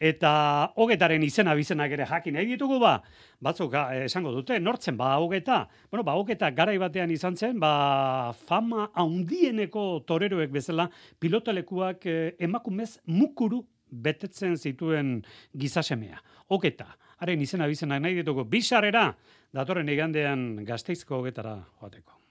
eta 0.00 0.72
hogetaren 0.80 1.22
izena 1.22 1.54
bizenak 1.54 1.92
ere 1.94 2.06
jakin 2.08 2.34
nahi 2.34 2.48
ditugu 2.54 2.80
ba, 2.82 2.96
batzuk 3.44 3.76
esango 4.02 4.32
dute, 4.34 4.56
nortzen 4.58 4.96
ba 4.96 5.12
hogeta, 5.22 5.64
bueno, 5.90 6.02
ba 6.02 6.16
hogeta 6.18 6.50
garai 6.50 6.78
batean 6.82 7.12
izan 7.14 7.36
zen, 7.36 7.60
ba 7.60 8.32
fama 8.48 8.88
handieneko 8.98 10.02
toreroek 10.08 10.50
bezala 10.50 10.88
pilotalekuak 11.20 11.63
eh, 12.06 12.34
emakumez 12.38 12.98
mukuru 13.06 13.64
betetzen 13.90 14.56
zituen 14.56 15.22
gizasemea. 15.56 16.18
Hogeta, 16.48 16.96
haren 17.18 17.40
izena 17.40 17.66
bizenak 17.66 18.02
nahi 18.02 18.14
ditugu, 18.14 18.44
bisarera, 18.44 19.14
datorren 19.54 19.88
igandean 19.88 20.64
gazteizko 20.66 21.16
hogetara 21.22 21.56
joateko. 21.80 22.23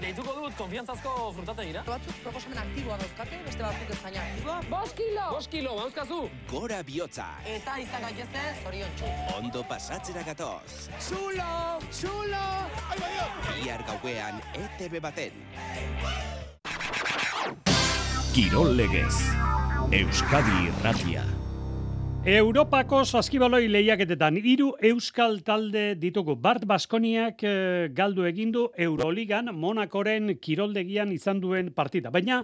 Deituko 0.00 0.32
dut 0.32 0.54
konfiantzazko 0.56 1.10
frutategira. 1.36 1.82
Batzuk 1.84 2.20
proposamen 2.24 2.60
aktiboa 2.62 2.96
dauzkate, 3.02 3.40
beste 3.44 3.64
batzuk 3.66 3.90
ez 3.92 3.98
baina 4.00 4.22
aktiboa. 4.22 4.54
Bost 4.70 4.96
kilo. 4.96 5.26
Bost 5.34 5.50
kilo, 5.52 5.74
mauzkazu. 5.76 6.20
Gora 6.48 6.80
bihotza. 6.86 7.26
Eta 7.44 7.76
izan 7.82 8.06
gaitezte, 8.08 8.44
zorion 8.62 8.96
txu. 8.96 9.10
Ondo 9.36 9.64
pasatzera 9.68 10.24
gatoz. 10.24 10.88
Zulo! 11.00 11.50
Zulo! 11.92 12.46
Bihar 13.50 13.84
gauean 13.90 14.40
ETV 14.56 15.02
baten. 15.04 15.44
Kirol 18.32 18.76
legez. 18.78 19.14
Euskadi 20.00 20.58
irratia. 20.70 21.28
Europako 22.20 22.98
saskibaloi 23.08 23.64
lehiaketetan 23.72 24.36
hiru 24.44 24.74
euskal 24.84 25.38
talde 25.40 25.94
ditugu. 25.96 26.34
Bart 26.36 26.66
Baskoniak 26.68 27.40
eh, 27.48 27.88
galdu 27.96 28.26
egindu 28.28 28.66
Euroligan 28.76 29.48
Monakoren 29.56 30.34
kiroldegian 30.36 31.14
izan 31.16 31.40
duen 31.40 31.72
partida. 31.72 32.10
Baina 32.12 32.42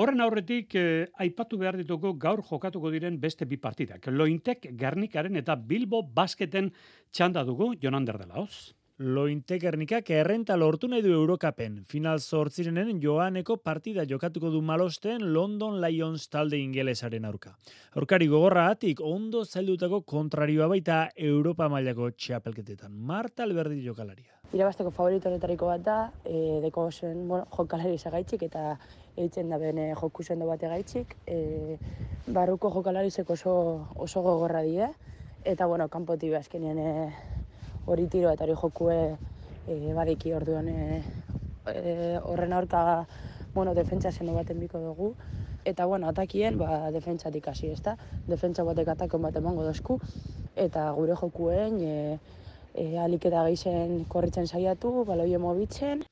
horren 0.00 0.24
aurretik 0.24 0.72
eh, 0.74 1.04
aipatu 1.20 1.60
behar 1.60 1.76
ditugu 1.76 2.14
gaur 2.16 2.40
jokatuko 2.40 2.88
diren 2.88 3.20
beste 3.20 3.44
bi 3.44 3.60
partidak. 3.60 4.08
Lointek 4.08 4.70
Gernikaren 4.72 5.36
eta 5.36 5.56
Bilbo 5.56 6.00
Basketen 6.02 6.72
txanda 7.12 7.44
dugu 7.44 7.74
Jonander 7.82 8.16
de 8.16 8.32
Laoz. 8.32 8.77
Lointekernikak 8.98 10.08
errenta 10.10 10.56
lortu 10.58 10.88
nahi 10.90 11.04
du 11.04 11.12
Eurokapen. 11.14 11.84
Final 11.86 12.18
zortzirenen 12.18 12.98
joaneko 12.98 13.54
partida 13.62 14.02
jokatuko 14.02 14.50
du 14.50 14.58
malosten 14.60 15.22
London 15.36 15.76
Lions 15.80 16.24
talde 16.32 16.58
ingelesaren 16.58 17.28
aurka. 17.28 17.52
Aurkari 17.94 18.26
gogorra 18.26 18.64
atik 18.72 18.98
ondo 18.98 19.44
zaildutako 19.44 20.00
kontrarioa 20.02 20.66
baita 20.74 20.98
Europa 21.14 21.68
mailako 21.70 22.10
txapelketetan. 22.10 22.90
Marta 22.90 23.46
Alberdi 23.46 23.84
jokalaria. 23.86 24.34
Irabazteko 24.50 24.90
favorito 24.90 25.30
honetariko 25.30 25.70
bat 25.70 25.86
da, 25.86 26.00
e, 26.26 26.58
deko 26.66 26.90
zen, 26.90 27.22
bueno, 27.28 27.46
jokalari 27.54 28.02
zagaitxik 28.02 28.42
eta 28.50 28.80
eitzen 29.14 29.54
da 29.54 29.62
bene 29.62 29.92
joku 29.94 30.26
zendo 30.26 30.50
bate 30.50 30.66
gaitxik. 30.66 31.14
E, 31.24 31.78
barruko 32.26 32.74
jokalarizek 32.74 33.30
oso, 33.30 33.54
oso 33.94 34.26
gogorra 34.26 34.66
die, 34.66 34.90
eta 35.44 35.70
bueno, 35.70 35.86
kanpoti 35.86 36.34
azkenean 36.34 36.82
e, 36.82 37.12
hori 37.88 38.06
tiro 38.12 38.30
eta 38.30 38.44
hori 38.44 38.56
jokue 38.60 38.98
e, 39.66 39.78
badiki 39.96 40.32
orduan 40.36 40.68
e, 40.68 41.02
e, 41.72 42.18
horren 42.22 42.52
aurka 42.52 42.82
bueno, 43.54 43.74
defentsa 43.74 44.12
zeno 44.12 44.34
baten 44.34 44.60
biko 44.60 44.78
dugu. 44.78 45.14
Eta, 45.64 45.84
bueno, 45.86 46.08
atakien, 46.08 46.56
ba, 46.58 46.90
defentsatik 46.94 47.48
hasi, 47.50 47.72
ezta? 47.74 47.96
Defentsa 48.28 48.64
batek 48.64 48.92
atakon 48.94 49.24
bat 49.24 49.36
emango 49.36 49.64
dozku. 49.66 49.98
Eta 50.56 50.90
gure 50.96 51.16
jokuen, 51.18 51.80
e, 51.82 52.18
e, 52.74 52.84
aliketa 53.02 53.42
geizen 53.48 54.04
korritzen 54.08 54.46
saiatu, 54.46 55.04
baloio 55.08 55.40
mobitzen. 55.42 56.04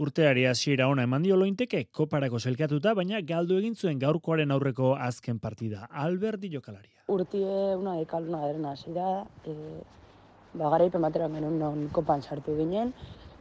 Urteari 0.00 0.46
hasiera 0.48 0.86
ona 0.88 1.04
eman 1.04 1.24
dio 1.24 1.36
lointeke 1.36 1.82
koparako 1.92 2.38
zelkatuta, 2.40 2.94
baina 2.96 3.20
galdu 3.20 3.58
egin 3.60 3.74
zuen 3.76 3.98
gaurkoaren 4.00 4.52
aurreko 4.54 4.94
azken 4.96 5.40
partida. 5.40 5.86
Alberti 5.90 6.48
jokalaria. 6.52 7.02
Urtie 7.08 7.74
una 7.76 7.96
de 7.98 8.06
cal, 8.06 8.28
una 8.28 8.46
de 8.46 8.68
hasi 8.68 8.92
da, 8.96 9.26
e, 9.44 9.56
ba, 10.54 10.70
garaipen 10.70 11.02
batera 11.02 11.28
genuen 11.28 11.58
non 11.58 11.88
kopan 11.92 12.22
sartu 12.22 12.56
ginen, 12.56 12.92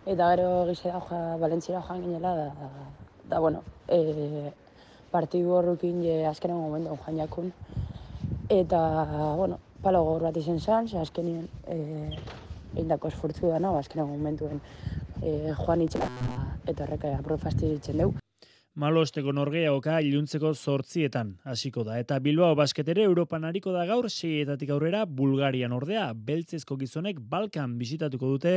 eta 0.05 0.29
gero 0.35 0.65
gizera 0.69 0.99
joa, 0.99 1.37
Valentziera 1.37 1.81
joan 1.81 2.03
ginela, 2.03 2.35
da, 2.35 2.69
da 3.29 3.39
bueno, 3.39 3.63
e, 3.87 4.51
partidu 5.11 5.55
horrekin 5.57 6.03
je 6.03 6.25
azkenen 6.27 6.57
momentu 6.57 6.97
joan 7.05 7.17
jakun. 7.17 7.51
Eta, 8.49 8.79
bueno, 9.37 9.59
palo 9.83 10.03
gaur 10.05 10.29
bat 10.29 10.37
izen 10.37 10.59
zan, 10.59 10.87
ze 10.87 10.97
azkenien 10.99 11.47
e, 11.67 11.77
eindako 12.75 13.07
esfortzu 13.07 13.49
da, 13.49 13.59
no? 13.59 13.75
azkenen 13.77 14.09
momentuen 14.09 14.61
e, 15.21 15.53
joan 15.65 15.85
itxera 15.85 16.09
eta 16.65 16.83
horreka 16.83 17.17
aprofastizitzen 17.17 18.03
dugu. 18.03 18.18
Malosteko 18.79 19.33
norgeaoka 19.35 19.97
iluntzeko 20.07 20.53
zortzietan 20.55 21.33
hasiko 21.43 21.83
da. 21.83 21.97
Eta 21.99 22.19
Bilbao 22.23 22.53
basketere 22.55 23.03
Europan 23.03 23.43
hariko 23.49 23.73
da 23.75 23.83
gaur, 23.89 24.07
seietatik 24.07 24.71
aurrera 24.71 25.03
Bulgarian 25.05 25.75
ordea, 25.75 26.05
beltzezko 26.13 26.77
gizonek 26.79 27.19
Balkan 27.19 27.75
bisitatuko 27.79 28.31
dute 28.37 28.53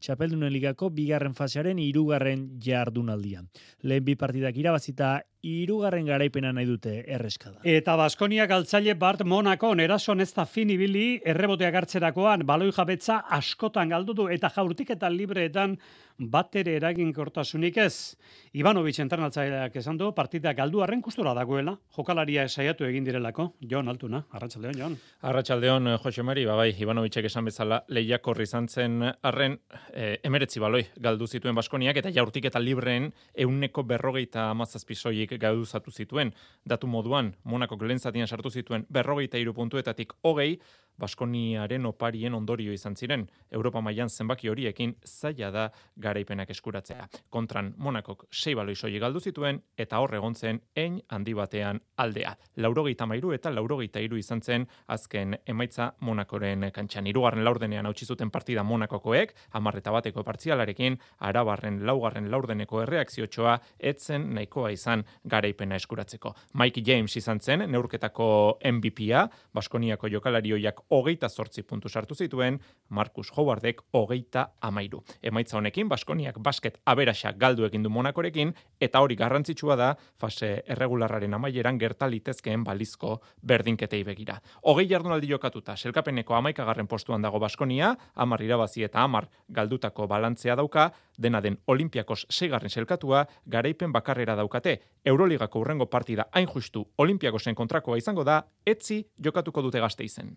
Txapeldunen 0.00 0.52
ligako 0.54 0.88
bigarren 0.96 1.36
fasearen 1.36 1.80
irugarren 1.82 2.46
jardunaldian. 2.62 3.50
Lehen 3.84 4.06
bi 4.06 4.16
partidak 4.16 4.56
irabazita 4.56 5.18
irugarren 5.46 6.08
garaipena 6.08 6.52
nahi 6.56 6.66
dute 6.66 6.96
erreskada. 7.04 7.60
Eta 7.62 7.96
Baskonia 8.00 8.46
galtzaile 8.50 8.96
Bart 8.98 9.22
Monaco 9.24 9.74
erason 9.84 10.20
ez 10.20 10.32
da 10.34 10.46
fin 10.46 10.70
ibili 10.70 11.20
erreboteak 11.24 11.74
hartzerakoan 11.82 12.46
baloi 12.46 12.72
jabetza 12.72 13.20
askotan 13.38 13.92
galdu 13.92 14.14
du 14.14 14.28
eta 14.32 14.50
jaurtik 14.56 14.90
eta 14.96 15.10
libreetan 15.12 15.76
batere 16.18 16.76
eraginkortasunik 16.78 17.76
ez. 17.82 18.16
Ivanovic 18.56 18.98
entrenatzaileak 19.02 19.76
esan 19.76 19.98
du 20.00 20.10
partida 20.16 20.52
galdu 20.56 20.80
arren 20.82 21.02
kustura 21.04 21.34
dagoela, 21.36 21.76
jokalaria 21.96 22.46
saiatu 22.48 22.86
egin 22.88 23.04
direlako. 23.04 23.50
Jon 23.60 23.88
Altuna, 23.88 24.22
Arratsaldeon 24.32 24.78
Jon. 24.78 24.96
Arratsaldeon 25.28 25.96
Jose 26.02 26.22
Mari, 26.22 26.46
ba 26.48 26.56
bai, 26.56 26.70
Ivanovicek 26.78 27.28
esan 27.28 27.44
bezala 27.50 27.82
lehiakorri 27.88 28.46
izan 28.48 28.68
zen 28.68 29.02
arren 29.04 29.58
e, 29.92 30.16
emeretzi 30.24 30.60
baloi 30.60 30.84
galdu 30.96 31.26
zituen 31.26 31.54
Baskoniak 31.56 32.00
eta 32.00 32.12
jaurtik 32.14 32.48
eta 32.48 32.60
libreen 32.62 33.10
euneko 33.34 33.84
berrogeita 33.84 34.50
amazazpi 34.50 34.94
soilik 34.94 35.36
gauduzatu 35.40 35.90
zituen. 35.90 36.32
Datu 36.64 36.86
moduan, 36.86 37.34
Monako 37.44 37.76
lehen 37.84 38.00
zatian 38.00 38.26
sartu 38.26 38.50
zituen 38.50 38.86
berrogeita 38.90 39.38
iru 39.38 39.52
puntuetatik 39.54 40.12
hogei, 40.22 40.58
Baskoniaren 40.98 41.86
oparien 41.86 42.34
ondorio 42.34 42.72
izan 42.72 42.96
ziren. 42.96 43.26
Europa 43.50 43.80
mailan 43.80 44.10
zenbaki 44.10 44.48
horiekin 44.48 44.94
zaila 45.04 45.50
da 45.50 45.64
garaipenak 45.96 46.50
eskuratzea. 46.50 47.08
Kontran 47.30 47.74
Monakok 47.76 48.26
sei 48.30 48.54
baloi 48.54 48.74
soilik 48.76 49.00
galdu 49.00 49.20
zituen 49.20 49.60
eta 49.76 50.00
hor 50.00 50.14
egon 50.14 50.34
zen 50.34 50.60
ein 50.76 51.00
handi 51.08 51.34
batean 51.34 51.80
aldea. 51.96 52.34
Laurogeita 52.56 53.06
mairu 53.06 53.32
eta 53.32 53.50
laurogeita 53.50 54.00
iru 54.00 54.16
izan 54.16 54.42
zen 54.42 54.66
azken 54.86 55.36
emaitza 55.46 55.92
Monakoren 56.00 56.70
kantxan. 56.72 57.06
Irugarren 57.06 57.44
laurdenean 57.44 57.86
hautsi 57.86 58.06
zuten 58.06 58.30
partida 58.30 58.62
Monakokoek, 58.62 59.34
amarreta 59.52 59.92
bateko 59.92 60.24
partzialarekin, 60.24 60.98
arabarren 61.18 61.82
laugarren 61.86 62.30
laurdeneko 62.30 62.82
erreakziotxoa 62.82 63.58
etzen 63.78 64.30
nahikoa 64.34 64.70
izan 64.74 65.04
garaipena 65.24 65.76
eskuratzeko. 65.76 66.34
Mike 66.54 66.82
James 66.86 67.16
izan 67.16 67.40
zen, 67.40 67.66
neurketako 67.70 68.28
MVP-a, 68.72 69.26
Baskoniako 69.54 70.08
jokalarioiak 70.12 70.85
hogeita 70.88 71.28
sortzi 71.28 71.62
puntu 71.62 71.88
sartu 71.88 72.14
zituen, 72.14 72.60
Marcus 72.88 73.32
Howardek 73.36 73.82
hogeita 73.92 74.52
amairu. 74.60 75.02
Emaitza 75.22 75.56
honekin, 75.58 75.88
Baskoniak 75.88 76.38
basket 76.42 76.78
aberaxa 76.86 77.32
galdu 77.32 77.64
egin 77.66 77.82
du 77.82 77.90
Monakorekin, 77.90 78.52
eta 78.80 79.00
hori 79.00 79.16
garrantzitsua 79.16 79.76
da, 79.76 79.92
fase 80.18 80.62
erregularraren 80.66 81.34
amaieran 81.34 81.78
gertalitezkeen 81.78 82.64
balizko 82.64 83.20
berdinketei 83.42 84.02
begira. 84.04 84.40
Hogei 84.62 84.86
jardunaldi 84.90 85.30
jokatuta, 85.30 85.76
selkapeneko 85.76 86.34
amaikagarren 86.34 86.86
postuan 86.86 87.22
dago 87.22 87.40
Baskonia, 87.42 87.94
amar 88.14 88.42
irabazi 88.42 88.84
eta 88.86 89.02
amar 89.02 89.28
galdutako 89.48 90.06
balantzea 90.06 90.56
dauka, 90.56 90.90
dena 91.18 91.40
den 91.40 91.58
Olimpiakos 91.66 92.26
seigarren 92.30 92.70
selkatua, 92.70 93.26
garaipen 93.46 93.92
bakarrera 93.92 94.36
daukate, 94.36 94.80
Euroligako 95.04 95.60
urrengo 95.60 95.86
partida 95.86 96.28
hain 96.32 96.48
justu 96.48 96.86
Olimpiakosen 96.98 97.54
kontrakoa 97.54 97.98
izango 97.98 98.24
da, 98.24 98.42
etzi 98.66 99.04
jokatuko 99.22 99.62
dute 99.62 99.80
gazte 99.80 100.04
izen. 100.04 100.36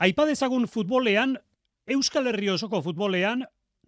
Aipadezagun 0.00 0.64
futbolean, 0.64 1.34
Euskal 1.84 2.30
Herri 2.30 2.48
osoko 2.48 2.78
futbolean, 2.80 3.42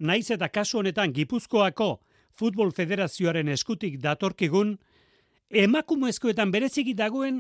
naiz 0.05 0.27
eta 0.35 0.51
kasu 0.53 0.83
honetan 0.83 1.13
Gipuzkoako 1.17 2.03
Futbol 2.37 2.73
Federazioaren 2.77 3.49
eskutik 3.49 3.97
datorkigun, 4.03 4.75
emakumezkoetan 5.49 6.51
bereziki 6.53 6.93
dagoen 6.99 7.39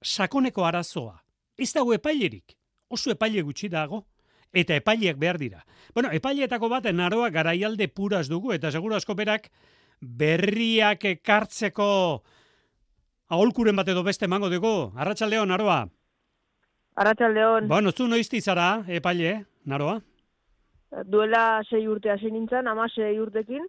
sakoneko 0.00 0.64
arazoa. 0.64 1.18
Ez 1.58 1.68
dago 1.76 1.92
epailerik, 1.92 2.54
oso 2.88 3.12
epaile 3.12 3.42
gutxi 3.44 3.68
dago, 3.68 4.06
eta 4.56 4.78
epaileak 4.80 5.20
behar 5.20 5.38
dira. 5.42 5.60
Bueno, 5.92 6.08
epaileetako 6.08 6.70
bat 6.72 6.88
naroa 6.96 7.28
garaialde 7.28 7.90
puraz 7.92 8.24
dugu, 8.32 8.54
eta 8.56 8.72
seguro 8.72 8.96
asko 8.96 9.14
berak 9.14 9.50
berriak 10.00 11.04
ekartzeko 11.12 11.90
aholkuren 13.28 13.76
bat 13.76 13.92
edo 13.92 14.02
beste 14.02 14.24
emango 14.24 14.48
dugu. 14.48 14.94
Arratxaldeon, 14.96 15.52
naroa. 15.52 15.82
Arratxaldeon. 16.94 17.68
Bueno, 17.68 17.92
zu 17.92 18.06
noizti 18.06 18.40
zara, 18.40 18.84
epaile, 18.88 19.44
naroa? 19.66 19.98
Duela 21.10 21.62
sei 21.66 21.88
urte 21.90 22.12
hasi 22.12 22.30
nintzen, 22.30 22.68
ama 22.70 22.86
sei 22.88 23.16
urtekin, 23.18 23.64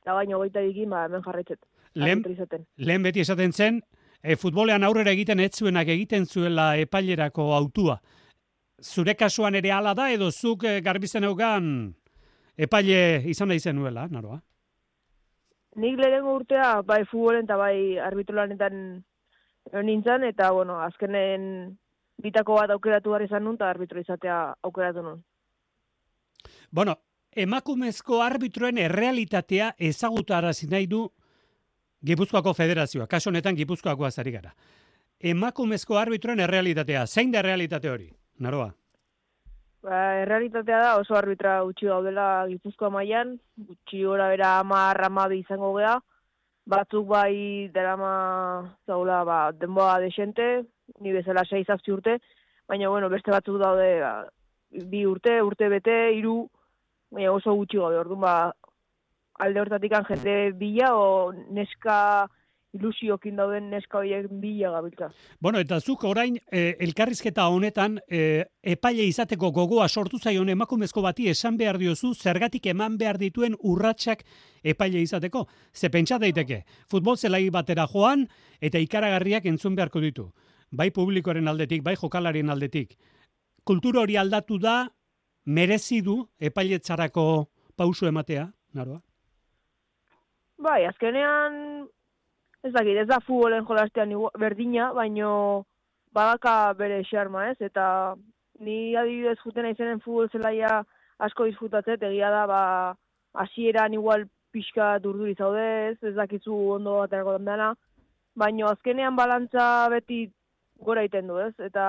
eta 0.00 0.14
baino 0.16 0.38
goita 0.40 0.62
dikin, 0.64 0.88
ba, 0.88 1.04
hemen 1.04 1.22
jarraitzet. 1.26 1.60
Lehen, 2.00 2.22
lehen 2.78 3.02
beti 3.04 3.20
esaten 3.20 3.52
zen, 3.52 3.82
e, 4.22 4.36
futbolean 4.40 4.84
aurrera 4.86 5.12
egiten 5.12 5.42
ez 5.44 5.52
zuenak 5.58 5.90
egiten 5.92 6.24
zuela 6.26 6.70
epailerako 6.80 7.50
autua. 7.56 7.98
Zure 8.80 9.14
kasuan 9.14 9.58
ere 9.60 9.74
hala 9.76 9.92
da, 9.94 10.08
edo 10.14 10.30
zuk 10.30 10.64
e, 10.64 10.78
garbizen 10.80 11.28
eugan 11.28 11.66
epaile 12.56 13.20
izan 13.28 13.52
da 13.52 13.58
izen 13.60 13.76
nuela, 13.76 14.06
naroa? 14.08 14.40
Nik 15.76 16.00
lehenengo 16.00 16.32
urtea, 16.38 16.80
bai 16.82 17.02
futbolen 17.04 17.44
eta 17.44 17.60
bai 17.60 17.98
arbitrolanetan 18.08 18.80
nintzen, 19.84 20.24
eta, 20.32 20.48
bueno, 20.56 20.80
azkenen 20.80 21.76
bitako 22.22 22.58
bat 22.60 22.70
aukeratu 22.70 23.10
behar 23.10 23.26
izan 23.26 23.44
nun, 23.44 23.56
eta 23.58 23.70
arbitro 23.70 24.00
izatea 24.00 24.40
aukeratu 24.62 25.02
nun. 25.02 25.22
Bueno, 26.70 26.96
emakumezko 27.36 28.22
arbitroen 28.22 28.78
errealitatea 28.78 29.72
ezagutarazi 29.78 30.68
nahi 30.70 30.86
du 30.86 31.08
Gipuzkoako 32.06 32.54
Federazioa, 32.54 33.06
kaso 33.06 33.30
honetan 33.30 33.56
Gipuzkoako 33.56 34.06
azari 34.08 34.32
gara. 34.32 34.54
Emakumezko 35.20 35.98
arbitroen 36.00 36.40
errealitatea, 36.40 37.06
zein 37.06 37.32
da 37.32 37.42
errealitate 37.42 37.90
hori, 37.90 38.08
naroa? 38.38 38.70
Ba, 39.84 39.98
errealitatea 40.22 40.78
da 40.80 40.94
oso 41.00 41.16
arbitra 41.16 41.58
utxi 41.64 41.88
gaudela 41.88 42.46
Gipuzkoa 42.48 42.90
mailan, 42.94 43.34
utxi 43.68 44.02
gora 44.04 44.30
bera 44.32 44.58
amar 44.60 45.00
amabi 45.04 45.42
izango 45.42 45.74
gea, 45.76 45.98
batzuk 46.68 47.06
bai 47.08 47.68
derama 47.74 48.12
zaula 48.86 49.22
ba, 49.24 49.38
denboa 49.52 49.98
desente, 50.00 50.48
ni 51.00 51.12
bezala 51.12 51.44
sei 51.44 51.64
zazpi 51.64 51.92
urte, 51.92 52.18
baina 52.68 52.88
bueno, 52.88 53.08
beste 53.08 53.30
batzuk 53.30 53.58
daude 53.62 53.90
ba, 54.00 54.14
bi 54.90 55.04
urte, 55.06 55.40
urte 55.42 55.68
bete, 55.68 55.96
hiru 56.16 56.42
baina 57.10 57.32
oso 57.32 57.54
gutxi 57.54 57.78
gaude, 57.78 57.98
orduan 57.98 58.20
ba, 58.26 58.34
alde 59.40 59.60
hortatik 59.60 59.96
jende 60.10 60.36
bila, 60.58 60.94
o 60.94 61.32
neska 61.32 62.28
ilusiokin 62.76 63.38
dauden 63.38 63.66
neska 63.70 63.98
horiek 63.98 64.28
bila 64.40 64.70
gabiltza. 64.76 65.08
Bueno, 65.42 65.58
eta 65.58 65.80
zuk 65.80 66.04
orain 66.06 66.36
e, 66.46 66.76
elkarrizketa 66.86 67.48
honetan 67.50 67.98
e, 68.06 68.44
epaile 68.62 69.06
izateko 69.10 69.50
gogoa 69.56 69.88
sortu 69.88 70.18
zaion 70.18 70.48
emakumezko 70.54 71.02
bati 71.02 71.26
esan 71.32 71.58
behar 71.58 71.80
diozu 71.82 72.12
zergatik 72.14 72.66
eman 72.70 72.98
behar 72.98 73.18
dituen 73.18 73.56
urratsak 73.58 74.22
epaile 74.62 75.02
izateko. 75.02 75.46
Ze 75.74 75.90
pentsa 75.90 76.18
daiteke, 76.22 76.62
futbol 76.88 77.18
zelai 77.18 77.48
batera 77.50 77.88
joan 77.90 78.28
eta 78.60 78.78
ikaragarriak 78.78 79.50
entzun 79.50 79.74
beharko 79.74 80.00
ditu. 80.00 80.30
Bai 80.70 80.90
publikoaren 80.94 81.50
aldetik, 81.50 81.82
bai 81.82 81.96
jokalarien 81.98 82.50
aldetik. 82.50 82.94
Kultura 83.66 84.04
hori 84.04 84.16
aldatu 84.16 84.58
da, 84.58 84.84
merezi 85.46 86.00
du 86.06 86.22
epailetzarako 86.38 87.24
pausu 87.76 88.06
ematea, 88.06 88.46
naroa? 88.74 89.00
Bai, 90.60 90.84
azkenean, 90.86 91.88
ez 92.62 92.72
dakit, 92.72 93.02
ez 93.02 93.08
da 93.08 93.18
futbolen 93.24 93.66
jolastean 93.66 94.14
berdina, 94.38 94.92
baino 94.94 95.66
badaka 96.14 96.72
bere 96.78 97.02
xarma, 97.08 97.48
ez? 97.50 97.56
Eta 97.60 98.14
ni 98.60 98.94
adibidez 98.96 99.38
juten 99.42 99.70
izenen 99.72 100.02
futbol 100.04 100.28
zelaia 100.30 100.82
asko 101.18 101.48
disfrutatzet, 101.48 102.02
egia 102.02 102.30
da, 102.30 102.46
ba, 102.46 102.62
hasieran 103.42 103.94
igual 103.96 104.28
pixka 104.52 104.98
durduri 105.02 105.34
zaude, 105.34 105.66
ez? 105.90 105.96
Ez 106.02 106.14
dakizu 106.14 106.54
ondo 106.76 107.00
den 107.10 107.48
dena, 107.48 107.72
baino 108.36 108.68
azkenean 108.70 109.16
balantza 109.16 109.88
beti 109.90 110.28
gora 110.80 111.04
egiten 111.04 111.28
du, 111.28 111.38
ez? 111.38 111.52
Eta 111.60 111.84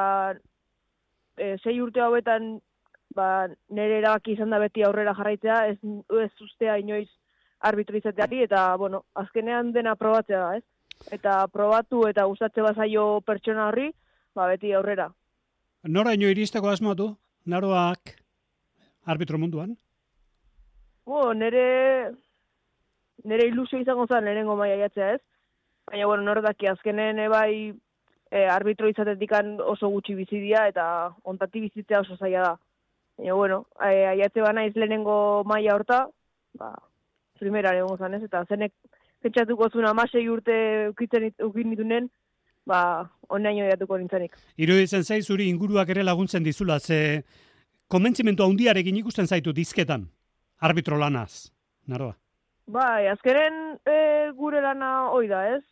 e, 1.38 1.56
sei 1.64 1.80
urte 1.82 2.04
hauetan 2.04 2.60
ba, 3.16 3.48
nire 3.70 4.00
erabaki 4.00 4.36
izan 4.36 4.54
da 4.54 4.60
beti 4.62 4.84
aurrera 4.86 5.16
jarraitzea, 5.18 5.66
ez, 5.72 5.78
ez 6.24 6.32
ustea 6.44 6.78
inoiz 6.82 7.10
arbitro 7.62 7.98
izateari, 7.98 8.42
eta, 8.48 8.64
bueno, 8.82 9.04
azkenean 9.16 9.72
dena 9.76 9.96
probatzea 9.96 10.40
da, 10.40 10.58
ez? 10.58 11.12
Eta 11.14 11.36
probatu 11.50 12.06
eta 12.10 12.26
gustatze 12.30 12.64
bazaio 12.66 13.22
pertsona 13.26 13.68
horri, 13.70 13.90
ba, 14.36 14.48
beti 14.54 14.74
aurrera. 14.78 15.10
Noraino 15.84 16.30
iristeko 16.30 16.70
asmotu, 16.70 17.12
naroak 17.46 18.16
arbitro 19.10 19.40
munduan? 19.42 19.76
Bo, 21.06 21.32
nire, 21.34 22.12
nire 23.26 23.48
ilusio 23.50 23.82
izango 23.82 24.06
zen 24.08 24.26
lehenengo 24.26 24.56
maia 24.58 24.78
jatzea, 24.86 25.16
ez? 25.18 25.22
Baina, 25.90 26.06
bueno, 26.06 26.24
nor 26.24 26.42
daki 26.46 26.70
azkenen 26.70 27.20
ebai 27.26 27.74
e, 28.32 28.46
arbitro 28.48 28.90
izatetikan 28.90 29.58
oso 29.60 29.90
gutxi 29.92 30.16
bizidia 30.16 30.66
eta 30.72 30.86
ontati 31.24 31.62
bizitzea 31.68 32.00
oso 32.02 32.16
zaila 32.18 32.42
da. 32.46 32.56
Baina, 33.18 33.36
bueno, 33.36 33.66
e, 33.84 34.06
aiatze 34.16 34.42
bana 34.42 34.66
iz 34.66 34.76
lehenengo 34.76 35.44
maila 35.46 35.76
horta, 35.76 36.00
ba, 36.58 36.72
primera 37.40 37.76
egongo 37.78 37.98
zan, 37.98 38.16
ez? 38.16 38.24
Eta 38.24 38.46
zenek 38.50 38.74
pentsatuko 39.22 39.70
zuen 39.70 39.86
amasei 39.90 40.28
urte 40.30 40.56
ukitzen 40.90 41.28
it- 41.30 41.44
ukin 41.44 41.76
ditunen, 41.76 42.10
ba, 42.66 43.10
onaino 43.30 43.68
jatuko 43.70 43.98
nintzenik. 43.98 44.38
Iruditzen 44.58 45.04
zaiz 45.04 45.26
zuri 45.28 45.50
inguruak 45.50 45.90
ere 45.90 46.04
laguntzen 46.04 46.44
dizula, 46.44 46.80
ze 46.80 47.24
konbentzimentu 47.88 48.44
handiarekin 48.46 48.98
ikusten 48.98 49.28
zaitu 49.28 49.54
dizketan, 49.54 50.08
arbitro 50.62 50.98
lanaz, 50.98 51.52
naroa. 51.88 52.16
Bai, 52.72 53.08
azkenen 53.12 53.78
e, 53.86 54.32
gure 54.38 54.62
lana 54.62 55.10
hoi 55.12 55.28
da, 55.28 55.44
ez? 55.58 55.64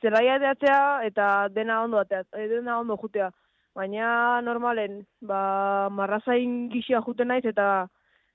Zelaia 0.00 0.36
edatzea 0.38 0.80
eta 1.06 1.48
dena 1.52 1.82
ondo 1.84 1.98
atea, 1.98 2.24
e, 2.36 2.48
dena 2.48 2.78
ondo 2.80 2.96
jutea. 2.96 3.30
Baina 3.74 4.40
normalen, 4.42 5.04
ba, 5.22 5.88
marrazain 5.90 6.68
gixia 6.72 7.00
juten 7.06 7.28
naiz 7.28 7.44
eta 7.46 7.88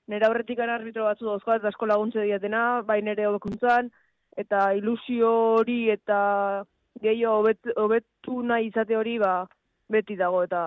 nire 0.08 0.26
aurretik 0.26 0.58
arbitro 0.58 1.04
batzu 1.04 1.26
dauzko 1.26 1.54
eta 1.54 1.68
asko 1.68 1.86
laguntze 1.86 2.22
diatena, 2.22 2.82
bai 2.82 3.02
nire 3.02 3.26
hobekuntzan, 3.26 3.90
eta 4.36 4.72
ilusio 4.74 5.32
hori 5.58 5.90
eta 5.90 6.64
gehiago 7.02 7.40
hobet, 7.40 7.72
hobetu 7.76 8.42
nahi 8.42 8.70
izate 8.70 8.96
hori, 8.96 9.18
ba, 9.18 9.46
beti 9.88 10.16
dago 10.16 10.42
eta 10.44 10.60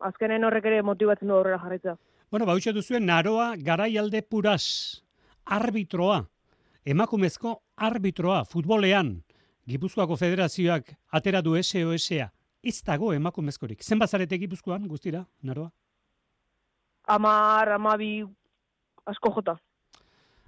azkenen 0.00 0.44
horrek 0.44 0.66
ere 0.68 0.82
motibatzen 0.82 1.28
du 1.28 1.34
aurrera 1.34 1.58
jarritza. 1.62 1.96
Bueno, 2.30 2.46
bauxe 2.46 2.72
duzuen 2.72 3.06
naroa 3.06 3.54
garaialde 3.56 4.22
puras, 4.22 5.02
arbitroa, 5.44 6.24
emakumezko 6.84 7.60
arbitroa, 7.76 8.44
futbolean, 8.44 9.20
Gipuzkoako 9.64 10.16
federazioak 10.20 10.90
atera 11.08 11.40
du 11.42 11.54
SOS-a, 11.56 12.28
ez 12.62 12.82
dago 12.84 13.12
emakumezkorik. 13.16 13.82
Zenbat 13.82 14.10
zarete 14.10 14.38
Gipuzkoan, 14.38 14.84
guztira, 14.88 15.24
naroa? 15.42 15.70
Amar, 17.08 17.70
amabi, 17.72 18.24
asko 19.06 19.32
jota. 19.38 19.56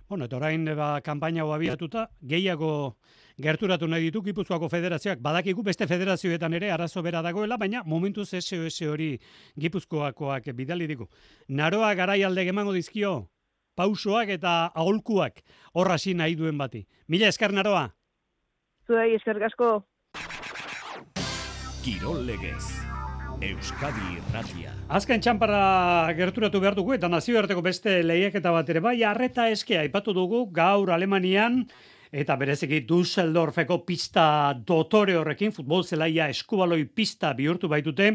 Bueno, 0.08 0.28
eta 0.28 0.36
orain 0.36 0.64
ba, 0.76 1.00
kanpaina 1.02 1.42
abiatuta, 1.42 2.10
gehiago 2.22 2.96
gerturatu 3.42 3.88
nahi 3.88 4.04
ditu 4.04 4.22
Gipuzkoako 4.22 4.68
federazioak. 4.68 5.18
Badakigu 5.20 5.62
beste 5.62 5.86
federazioetan 5.86 6.52
ere 6.54 6.70
arazo 6.70 7.02
bera 7.02 7.22
dagoela, 7.22 7.56
baina 7.56 7.82
momentuz 7.84 8.28
SOS 8.28 8.82
hori 8.82 9.18
Gipuzkoakoak 9.58 10.52
bidali 10.54 10.86
digu. 10.86 11.08
Naroa 11.48 11.94
garaialde 11.94 12.46
emango 12.48 12.72
dizkio, 12.72 13.30
pausoak 13.74 14.28
eta 14.28 14.72
aholkuak 14.74 15.42
horra 15.72 15.94
hasi 15.94 16.14
nahi 16.14 16.36
duen 16.36 16.58
bati. 16.58 16.86
Mila 17.08 17.28
esker 17.28 17.52
naroa. 17.52 17.90
Zuei, 18.86 19.16
eskerrik 19.16 19.48
asko. 19.48 19.70
Kirol 21.82 22.20
legez. 22.26 22.62
Euskadi 23.42 24.04
irratia. 24.14 24.70
Azken 24.96 25.20
txanpara 25.20 26.06
gerturatu 26.16 26.60
behar 26.62 26.76
dugu 26.78 26.94
eta 26.94 27.10
nazioarteko 27.12 27.60
beste 27.66 27.98
lehiaketa 28.06 28.52
bat 28.54 28.70
ere 28.72 28.80
bai, 28.80 28.94
arreta 29.04 29.48
eskea 29.52 29.82
aipatu 29.82 30.14
dugu 30.16 30.46
gaur 30.54 30.94
Alemanian 30.94 31.64
eta 32.16 32.36
bereziki 32.40 32.80
Düsseldorfeko 32.88 33.82
pista 33.84 34.54
dotore 34.56 35.18
horrekin 35.18 35.52
futbol 35.52 35.84
zelaia 35.84 36.30
eskubaloi 36.32 36.84
pista 36.86 37.34
bihurtu 37.36 37.68
baitute. 37.68 38.14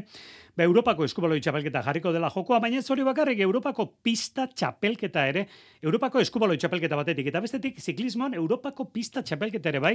Ba, 0.57 0.65
Europako 0.67 1.05
eskubaloi 1.07 1.39
txapelketa 1.39 1.81
jarriko 1.85 2.11
dela 2.11 2.29
jokoa, 2.29 2.59
baina 2.59 2.81
ez 2.81 2.89
hori 2.91 3.05
bakarrik 3.07 3.39
Europako 3.39 3.85
pista 4.03 4.47
txapelketa 4.51 5.23
ere, 5.29 5.45
Europako 5.81 6.19
eskubaloi 6.19 6.57
txapelketa 6.59 6.97
batetik, 6.99 7.29
eta 7.31 7.39
bestetik 7.39 7.79
ziklismoan 7.79 8.35
Europako 8.35 8.89
pista 8.91 9.23
txapelketa 9.23 9.71
ere 9.71 9.79
bai. 9.79 9.93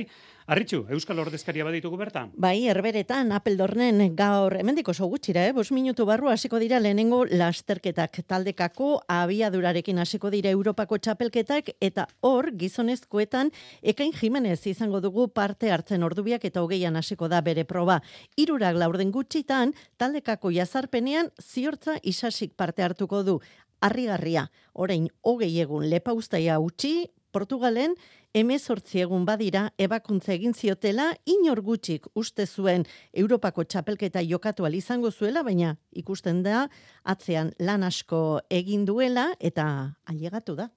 Arritxu, 0.49 0.87
Euskal 0.97 1.21
Ordezkaria 1.21 1.67
baditugu 1.67 1.99
bertan. 2.01 2.33
Bai, 2.41 2.67
herberetan, 2.71 3.35
Apeldornen 3.37 4.01
gaur, 4.17 4.57
hemendik 4.57 4.89
oso 4.89 5.07
gutxira, 5.13 5.45
eh? 5.45 5.53
bos 5.53 5.69
minutu 5.77 6.07
barru 6.09 6.31
hasiko 6.33 6.59
dira 6.63 6.81
lehenengo 6.81 7.25
lasterketak 7.29 8.23
taldekako 8.27 9.03
abiadurarekin 9.13 10.01
hasiko 10.01 10.31
dira 10.33 10.51
Europako 10.57 10.99
txapelketak 10.99 11.75
eta 11.81 12.07
hor 12.25 12.51
gizonezkoetan 12.57 13.53
Ekain 13.83 14.13
Jimenez 14.17 14.63
izango 14.67 15.03
dugu 15.05 15.29
parte 15.29 15.71
hartzen 15.71 16.03
ordubiak 16.07 16.45
eta 16.49 16.63
hogeian 16.65 16.97
hasiko 16.97 17.29
da 17.29 17.43
bere 17.45 17.65
proba. 17.69 18.01
Irurak 18.41 18.77
laurden 18.81 19.13
gutxitan 19.13 19.75
taldekako 20.01 20.46
jazarpenean 20.51 21.31
ziortza 21.43 21.97
isasik 22.03 22.55
parte 22.57 22.83
hartuko 22.83 23.23
du. 23.23 23.41
Arrigarria, 23.81 24.47
orain 24.73 25.09
hogei 25.23 25.53
egun 25.61 25.91
lepauztaia 25.91 26.59
utzi, 26.61 27.11
Portugalen 27.37 27.93
emezortzi 28.37 29.03
egun 29.05 29.27
badira 29.29 29.67
ebakuntza 29.77 30.33
egin 30.33 30.55
ziotela 30.57 31.11
inor 31.29 31.61
gutxik 31.67 32.07
uste 32.17 32.47
zuen 32.47 32.87
Europako 33.13 33.65
txapelketa 33.65 34.23
jokatu 34.25 34.67
izango 34.73 35.11
zuela, 35.11 35.43
baina 35.43 35.77
ikusten 35.93 36.43
da 36.43 36.69
atzean 37.05 37.53
lan 37.59 37.83
asko 37.83 38.41
egin 38.51 38.87
duela 38.87 39.35
eta 39.41 39.97
ailegatu 40.07 40.57
da. 40.57 40.71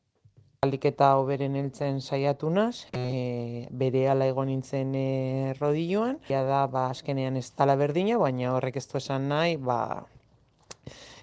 Aldiketa 0.65 1.13
hoberen 1.15 1.53
heltzen 1.55 2.01
saiatu 2.03 2.49
naz, 2.51 2.89
e, 2.99 3.67
bere 3.81 4.01
ala 4.11 4.25
egon 4.27 4.49
nintzen 4.51 4.89
e, 4.91 5.53
rodilloan. 5.55 6.17
Ja 6.27 6.41
da, 6.43 6.65
ba, 6.73 6.81
azkenean 6.91 7.39
ez 7.39 7.45
tala 7.55 7.77
berdina, 7.79 8.17
baina 8.19 8.51
horrek 8.57 8.75
ez 8.81 8.83
du 8.91 8.97
esan 8.99 9.29
nahi, 9.31 9.55
ba, 9.55 9.77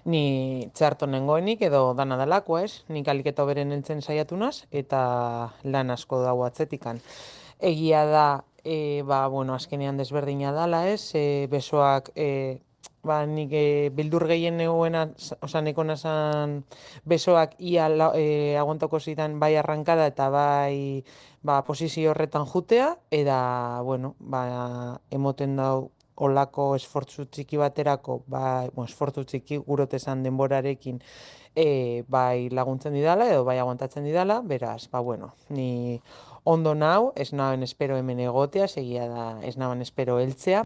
ni 0.09 0.23
txarto 0.73 1.05
nengoenik 1.05 1.61
edo 1.69 1.83
dana 1.93 2.17
dalako, 2.17 2.57
ez? 2.65 2.81
Nik 2.89 3.13
aliketa 3.13 3.45
hoberen 3.45 3.77
heltzen 3.77 4.01
saiatu 4.01 4.41
naz, 4.41 4.63
eta 4.73 5.03
lan 5.69 5.93
asko 5.93 6.23
dago 6.25 6.41
atzetikan. 6.47 7.05
Egia 7.61 8.07
da, 8.09 8.27
e, 8.65 9.03
ba, 9.05 9.27
bueno, 9.29 9.53
azkenean 9.53 10.01
desberdina 10.01 10.49
dala, 10.57 10.87
ez? 10.89 11.11
E, 11.13 11.45
besoak, 11.53 12.09
e, 12.17 12.57
ba, 13.07 13.21
nik 13.25 13.53
e, 13.55 13.89
bildur 13.95 14.27
gehien 14.29 14.57
negoena, 14.59 15.07
oza, 15.41 15.61
neko 15.65 15.85
nazan 15.87 16.61
besoak 17.05 17.55
ia 17.59 17.87
la, 17.89 18.11
e, 18.15 18.55
aguantako 18.59 18.99
zidan 18.99 19.39
bai 19.39 19.55
arrankada 19.57 20.07
eta 20.11 20.29
bai 20.33 21.03
ba, 21.41 21.63
posizio 21.63 22.11
horretan 22.11 22.45
jutea, 22.45 22.97
eta, 23.11 23.37
bueno, 23.83 24.15
ba, 24.19 24.99
emoten 25.11 25.55
dau 25.57 25.91
olako 26.17 26.71
esfortzu 26.75 27.27
txiki 27.31 27.59
baterako, 27.61 28.21
bai, 28.27 28.69
bueno, 28.73 28.87
esfortzu 28.89 29.23
txiki 29.29 29.59
gurotezan 29.67 30.23
denborarekin, 30.25 31.01
e, 31.55 32.03
bai 32.07 32.49
laguntzen 32.53 32.93
didala 32.93 33.29
edo 33.31 33.43
bai 33.45 33.57
aguantatzen 33.61 34.05
didala, 34.05 34.41
beraz, 34.41 34.87
ba, 34.91 34.99
bueno, 34.99 35.33
ni 35.49 36.01
ondo 36.43 36.73
nau, 36.75 37.11
ez 37.15 37.31
nauen 37.33 37.63
espero 37.63 37.97
hemen 37.97 38.19
egotea, 38.23 38.67
segia 38.67 39.07
da 39.11 39.27
ez 39.43 39.57
nauen 39.57 39.81
espero 39.81 40.19
heltzea. 40.21 40.63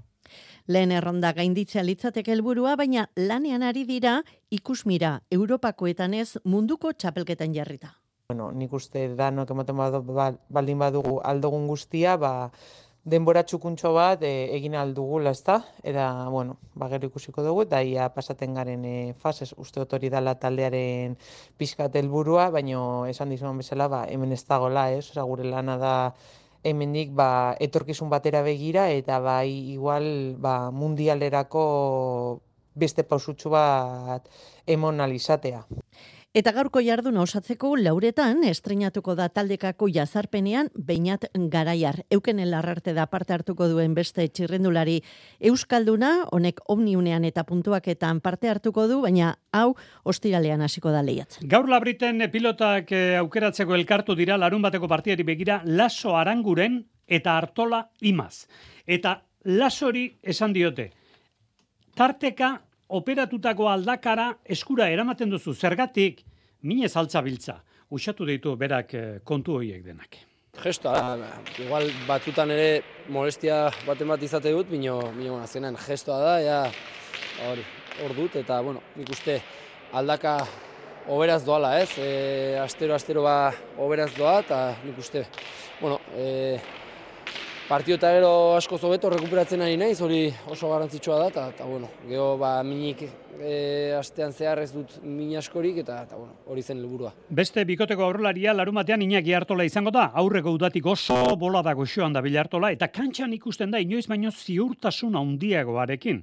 Lehen 0.72 0.92
erronda 0.96 1.34
gainditzea 1.36 1.82
litzateke 1.84 2.32
helburua, 2.32 2.78
baina 2.80 3.08
lanean 3.20 3.64
ari 3.68 3.82
dira 3.90 4.22
ikusmira 4.56 5.18
Europakoetan 5.36 6.14
ez 6.16 6.38
munduko 6.46 6.94
txapelketan 6.94 7.56
jarrita. 7.58 7.90
Bueno, 8.30 8.52
nik 8.56 8.72
uste 8.78 9.10
danok 9.20 9.52
ematen 9.52 9.76
ba- 9.76 10.32
baldin 10.48 10.80
badugu 10.80 11.18
aldogun 11.28 11.66
guztia, 11.68 12.16
ba, 12.22 12.32
denbora 13.04 13.44
txukuntxo 13.44 13.92
bat 13.98 14.24
e, 14.24 14.32
egin 14.56 14.78
aldugula, 14.80 15.34
ezta? 15.36 15.58
Eta, 15.84 16.06
bueno, 16.32 16.56
ba, 16.76 16.88
gero 16.94 17.10
ikusiko 17.10 17.44
dugu, 17.44 17.66
eta 17.68 17.82
ia 17.84 18.08
pasaten 18.16 18.54
garen 18.56 18.86
e, 18.86 18.98
fasez, 19.20 19.52
uste 19.58 19.82
dut 19.82 19.98
hori 19.98 20.14
dala 20.14 20.38
taldearen 20.40 21.18
pixkat 21.58 21.98
helburua, 22.00 22.48
baino 22.54 23.08
esan 23.12 23.34
dizuan 23.34 23.60
bezala, 23.60 23.90
ba, 23.92 24.06
hemen 24.08 24.32
ez 24.38 24.46
dagoela, 24.48 24.92
ez? 24.94 25.10
Osa, 25.10 25.28
gure 25.28 25.50
lana 25.50 25.76
da 25.82 25.96
hemendik 26.64 27.12
ba, 27.18 27.56
etorkizun 27.60 28.10
batera 28.10 28.42
begira, 28.46 28.90
eta 28.90 29.20
bai 29.20 29.50
igual 29.74 30.36
ba, 30.38 30.72
mundialerako 30.72 31.64
beste 32.76 33.04
pausutxu 33.04 33.52
bat 33.52 34.28
emon 34.66 35.02
alizatea. 35.02 35.66
Eta 36.32 36.54
gaurko 36.56 36.80
jarduna 36.80 37.26
osatzeko 37.26 37.74
lauretan 37.76 38.46
estrenatuko 38.48 39.18
da 39.20 39.26
taldekako 39.28 39.90
jazarpenean 39.92 40.70
beinat 40.88 41.26
garaiar. 41.52 42.06
Euken 42.08 42.40
larrarte 42.48 42.94
da 42.96 43.04
parte 43.12 43.34
hartuko 43.36 43.68
duen 43.68 43.92
beste 43.98 44.30
txirrendulari 44.30 45.02
Euskalduna, 45.50 46.14
honek 46.32 46.62
omniunean 46.72 47.28
eta 47.28 47.44
puntuaketan 47.44 48.22
parte 48.24 48.48
hartuko 48.48 48.88
du, 48.88 49.02
baina 49.04 49.34
hau 49.52 49.76
ostiralean 50.08 50.64
hasiko 50.64 50.96
da 50.96 51.04
lehiatzen. 51.04 51.50
Gaur 51.52 51.68
labriten 51.68 52.24
pilotak 52.32 52.96
eh, 52.96 53.18
aukeratzeko 53.20 53.76
elkartu 53.76 54.16
dira 54.16 54.40
larun 54.40 54.64
bateko 54.64 54.88
partiari 54.88 55.28
begira 55.28 55.60
laso 55.66 56.16
aranguren 56.16 56.86
eta 57.08 57.36
hartola 57.42 57.90
imaz. 58.00 58.48
Eta 58.88 59.18
lasori 59.44 60.08
esan 60.24 60.56
diote, 60.56 60.94
tarteka 61.92 62.56
operatutako 62.98 63.70
aldakara 63.72 64.32
eskura 64.56 64.90
eramaten 64.92 65.32
duzu 65.32 65.54
zergatik 65.54 66.26
mine 66.68 66.90
saltza 66.90 67.22
biltza. 67.22 67.62
Usatu 67.92 68.26
ditu 68.28 68.56
berak 68.56 68.94
eh, 68.96 69.08
kontu 69.24 69.58
horiek 69.60 69.84
denak. 69.86 70.18
Gestoa, 70.62 71.16
igual 71.64 71.88
batzutan 72.08 72.52
ere 72.52 72.82
molestia 73.10 73.70
baten 73.88 74.10
bat 74.12 74.24
izate 74.24 74.52
dut, 74.52 74.68
bino, 74.68 74.98
bino 75.16 75.38
azkenean 75.40 75.78
gestoa 75.80 76.18
da, 76.20 76.34
ja, 76.44 76.58
hori, 77.48 77.64
hor 78.04 78.16
dut, 78.18 78.36
eta, 78.42 78.60
bueno, 78.64 78.84
nik 79.00 79.10
uste 79.16 79.38
aldaka 79.96 80.36
oberaz 81.12 81.40
doala, 81.48 81.78
ez? 81.80 81.90
E, 81.98 82.60
astero, 82.60 82.96
astero 83.00 83.24
ba 83.24 83.54
oberaz 83.80 84.12
doa, 84.18 84.42
eta 84.44 84.60
nik 84.84 85.00
uste, 85.00 85.24
bueno, 85.80 86.02
e, 86.20 86.60
Partio 87.72 87.96
eta 87.96 88.10
gero 88.12 88.30
asko 88.58 88.76
zobeto 88.76 89.08
rekuperatzen 89.14 89.62
ari 89.64 89.78
naiz, 89.80 90.02
hori 90.04 90.26
oso 90.52 90.68
garrantzitsua 90.68 91.20
da, 91.22 91.28
eta, 91.54 91.64
bueno, 91.64 91.88
geho 92.04 92.34
ba, 92.36 92.50
minik 92.68 93.06
e, 93.06 93.94
astean 93.96 94.34
zehar 94.36 94.60
ez 94.60 94.74
dut 94.74 94.98
min 95.06 95.30
askorik, 95.40 95.78
eta, 95.80 96.02
eta 96.04 96.18
bueno, 96.20 96.36
hori 96.52 96.66
zen 96.66 96.82
helburua. 96.82 97.14
Beste 97.30 97.64
bikoteko 97.70 98.04
aurrelaria 98.04 98.52
larumatean 98.58 99.06
inaki 99.06 99.32
hartola 99.38 99.64
izango 99.64 99.94
da, 99.96 100.10
aurreko 100.20 100.52
udatik 100.58 100.90
oso 100.92 101.16
bola 101.40 101.62
dago 101.64 101.88
xoan 101.88 102.12
da 102.12 102.20
bilartola, 102.26 102.74
eta 102.76 102.92
kantxan 102.92 103.38
ikusten 103.38 103.72
da 103.72 103.80
inoiz 103.80 104.04
baino 104.12 104.36
ziurtasun 104.36 105.16
handiagoarekin. 105.22 106.22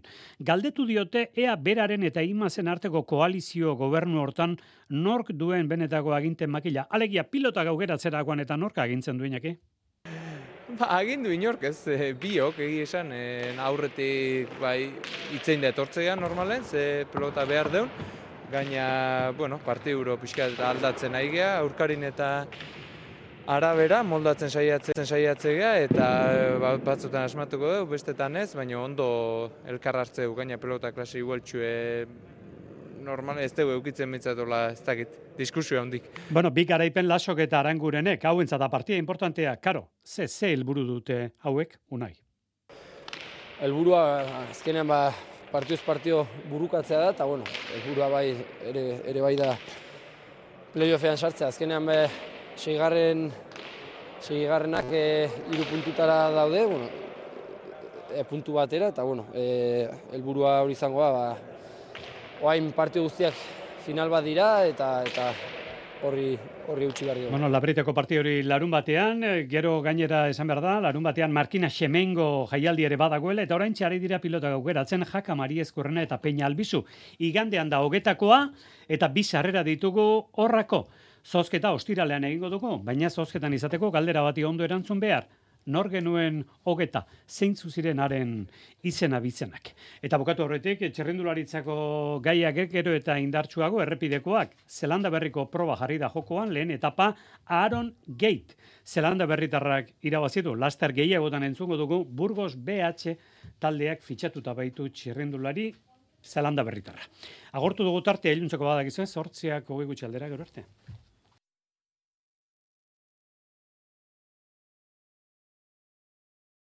Galdetu 0.53 0.85
diote, 0.85 1.31
ea 1.33 1.57
beraren 1.57 2.05
eta 2.11 2.21
imazen 2.29 2.69
arteko 2.69 3.07
koalizio 3.09 3.73
gobernu 3.81 4.21
hortan 4.21 4.59
nork 4.91 5.33
duen 5.33 5.65
benetako 5.73 6.13
aginten 6.13 6.53
makila. 6.53 6.85
Alegia, 6.91 7.25
pilota 7.25 7.65
gaugeratzerakoan 7.73 8.45
eta 8.45 8.61
nork 8.61 8.85
agintzen 8.85 9.17
duenak, 9.17 9.49
Ba, 10.79 10.93
agindu 10.95 11.33
inork 11.35 11.65
ez, 11.67 11.89
e, 11.91 12.13
biok 12.15 12.61
egi 12.63 12.85
esan, 12.85 13.09
e, 13.11 13.51
aurretik 13.67 14.53
bai, 14.63 14.93
itzein 15.35 15.65
da 15.65 15.73
etortzean 15.73 16.21
normalen, 16.23 16.63
ze 16.63 17.05
pelota 17.11 17.43
behar 17.51 17.71
deun, 17.73 17.91
gaina, 18.53 19.33
bueno, 19.37 19.59
parti 19.65 19.91
euro 19.91 20.15
pixka 20.23 20.47
aldatzen 20.69 21.19
ari 21.19 21.33
geha, 21.33 21.57
aurkarin 21.65 22.07
eta 22.07 22.29
arabera, 23.51 24.05
moldatzen 24.07 24.55
saiatzen 24.55 25.03
saiatzea 25.03 25.75
eta 25.89 26.09
ba, 26.63 26.77
batzutan 26.87 27.27
asmatuko 27.27 27.73
dugu, 27.75 27.91
bestetan 27.97 28.39
ez, 28.39 28.53
baina 28.55 28.79
ondo 28.79 29.09
elkar 29.67 29.99
hartzeu, 30.05 30.31
gaina 30.39 30.61
pelota 30.63 30.93
klase 30.95 31.19
igualtxue 31.19 31.73
normal 33.03 33.43
ez 33.43 33.51
dugu 33.57 33.75
eukitzen 33.81 34.15
mitzatola 34.15 34.69
ez 34.77 34.83
dakit, 34.87 35.25
diskusio 35.39 35.81
handik. 35.81 36.05
Bueno, 36.31 36.51
bi 36.51 36.65
garaipen 36.67 37.07
lasok 37.09 37.45
eta 37.47 37.61
arangurenek, 37.63 38.25
hau 38.27 38.41
entzata 38.43 38.69
partia 38.69 38.99
importantea, 38.99 39.57
karo, 39.63 39.89
ze, 40.05 40.27
ze 40.29 40.53
helburu 40.53 40.85
dute 40.85 41.19
hauek, 41.47 41.79
unai? 41.95 42.13
Helburua, 43.63 44.03
azkenean 44.51 44.87
ba, 44.91 45.01
partioz 45.53 45.81
partio 45.87 46.25
burukatzea 46.51 47.01
da, 47.01 47.11
eta 47.15 47.27
bueno, 47.27 47.47
helburua 47.75 48.09
bai, 48.13 48.27
ere, 48.67 48.85
ere 49.09 49.23
bai 49.25 49.35
da 49.39 49.53
playoffean 50.75 51.17
sartzea, 51.17 51.49
azkenean 51.49 51.87
be, 51.87 51.99
seigarren, 52.59 53.29
seigarrenak 54.21 54.91
e, 54.93 55.05
iru 55.55 55.69
puntutara 55.71 56.19
daude, 56.35 56.65
bueno, 56.67 56.91
e, 58.11 58.25
puntu 58.27 58.59
batera, 58.59 58.91
eta 58.91 59.07
bueno, 59.07 59.29
e, 59.35 59.87
helburua 60.13 60.59
hori 60.65 60.75
izango 60.75 61.05
da, 61.05 61.13
ba, 61.15 62.03
oain 62.43 62.71
partio 62.75 63.03
guztiak 63.07 63.58
final 63.89 64.11
bat 64.13 64.25
dira 64.25 64.49
eta 64.69 64.89
eta 65.09 65.31
horri 66.05 66.35
horri 66.69 66.87
utzi 66.91 67.07
behar 67.07 67.17
dugu. 67.23 67.31
Bueno, 67.33 67.49
labriteko 67.49 67.95
partio 67.97 68.21
hori 68.21 68.43
larun 68.45 68.71
batean, 68.71 69.23
eh, 69.25 69.47
gero 69.49 69.79
gainera 69.81 70.27
esan 70.29 70.51
behar 70.51 70.61
da, 70.61 70.75
larun 70.85 71.07
batean 71.07 71.33
Markina 71.33 71.71
Xemengo 71.73 72.47
jaialdi 72.51 72.85
ere 72.85 72.99
badagoela, 73.01 73.47
eta 73.49 73.57
orain 73.57 73.73
txari 73.73 73.99
dira 74.03 74.21
pilota 74.21 74.53
gaugeratzen 74.53 75.07
jaka 75.09 75.35
Mari 75.35 75.63
Eskurrena 75.65 76.05
eta 76.05 76.21
Peña 76.21 76.45
Albizu. 76.47 76.85
Igandean 77.19 77.73
da 77.73 77.81
hogetakoa, 77.81 78.43
eta 78.87 79.09
bizarrera 79.09 79.65
ditugu 79.65 80.07
horrako. 80.37 80.85
Zozketa 81.25 81.73
ostiralean 81.73 82.29
egingo 82.29 82.53
dugu, 82.53 82.77
baina 82.85 83.09
zozketan 83.09 83.57
izateko 83.57 83.91
galdera 83.91 84.23
bati 84.23 84.45
ondo 84.45 84.69
erantzun 84.69 85.01
behar 85.01 85.27
nor 85.69 85.91
genuen 85.93 86.41
hogeta, 86.69 87.05
zeintzu 87.29 87.71
zirenaren 87.71 88.33
izena 88.89 89.21
bizenak. 89.21 89.73
Eta 90.05 90.19
bukatu 90.21 90.47
horretik, 90.47 90.83
txerrendularitzako 90.95 91.77
gaiak 92.25 92.63
gero 92.73 92.95
eta 92.97 93.19
indartsuago 93.21 93.83
errepidekoak, 93.85 94.57
Zelanda 94.69 95.13
berriko 95.13 95.47
proba 95.53 95.77
jarri 95.81 95.99
da 96.01 96.11
jokoan, 96.15 96.53
lehen 96.57 96.73
etapa 96.75 97.11
Aaron 97.47 97.93
Gate. 98.07 98.57
Zelanda 98.87 99.27
berritarrak 99.29 99.93
irabazitu, 100.09 100.55
laster 100.57 100.95
gehiagotan 100.97 101.45
entzungo 101.45 101.77
dugu, 101.77 102.05
Burgos 102.05 102.55
BH 102.57 103.17
taldeak 103.61 104.03
fitxatuta 104.03 104.57
baitu 104.57 104.89
txerrendulari 104.89 105.71
Zelanda 106.25 106.65
berritarra. 106.67 107.05
Agortu 107.53 107.85
dugu 107.87 108.03
tartea 108.03 108.35
iluntzeko 108.35 108.67
badak 108.67 108.91
izan, 108.91 109.07
sortziak 109.07 109.71
hogei 109.71 109.87
gutxaldera 109.87 110.29
gero 110.33 110.45
arte. 110.49 110.65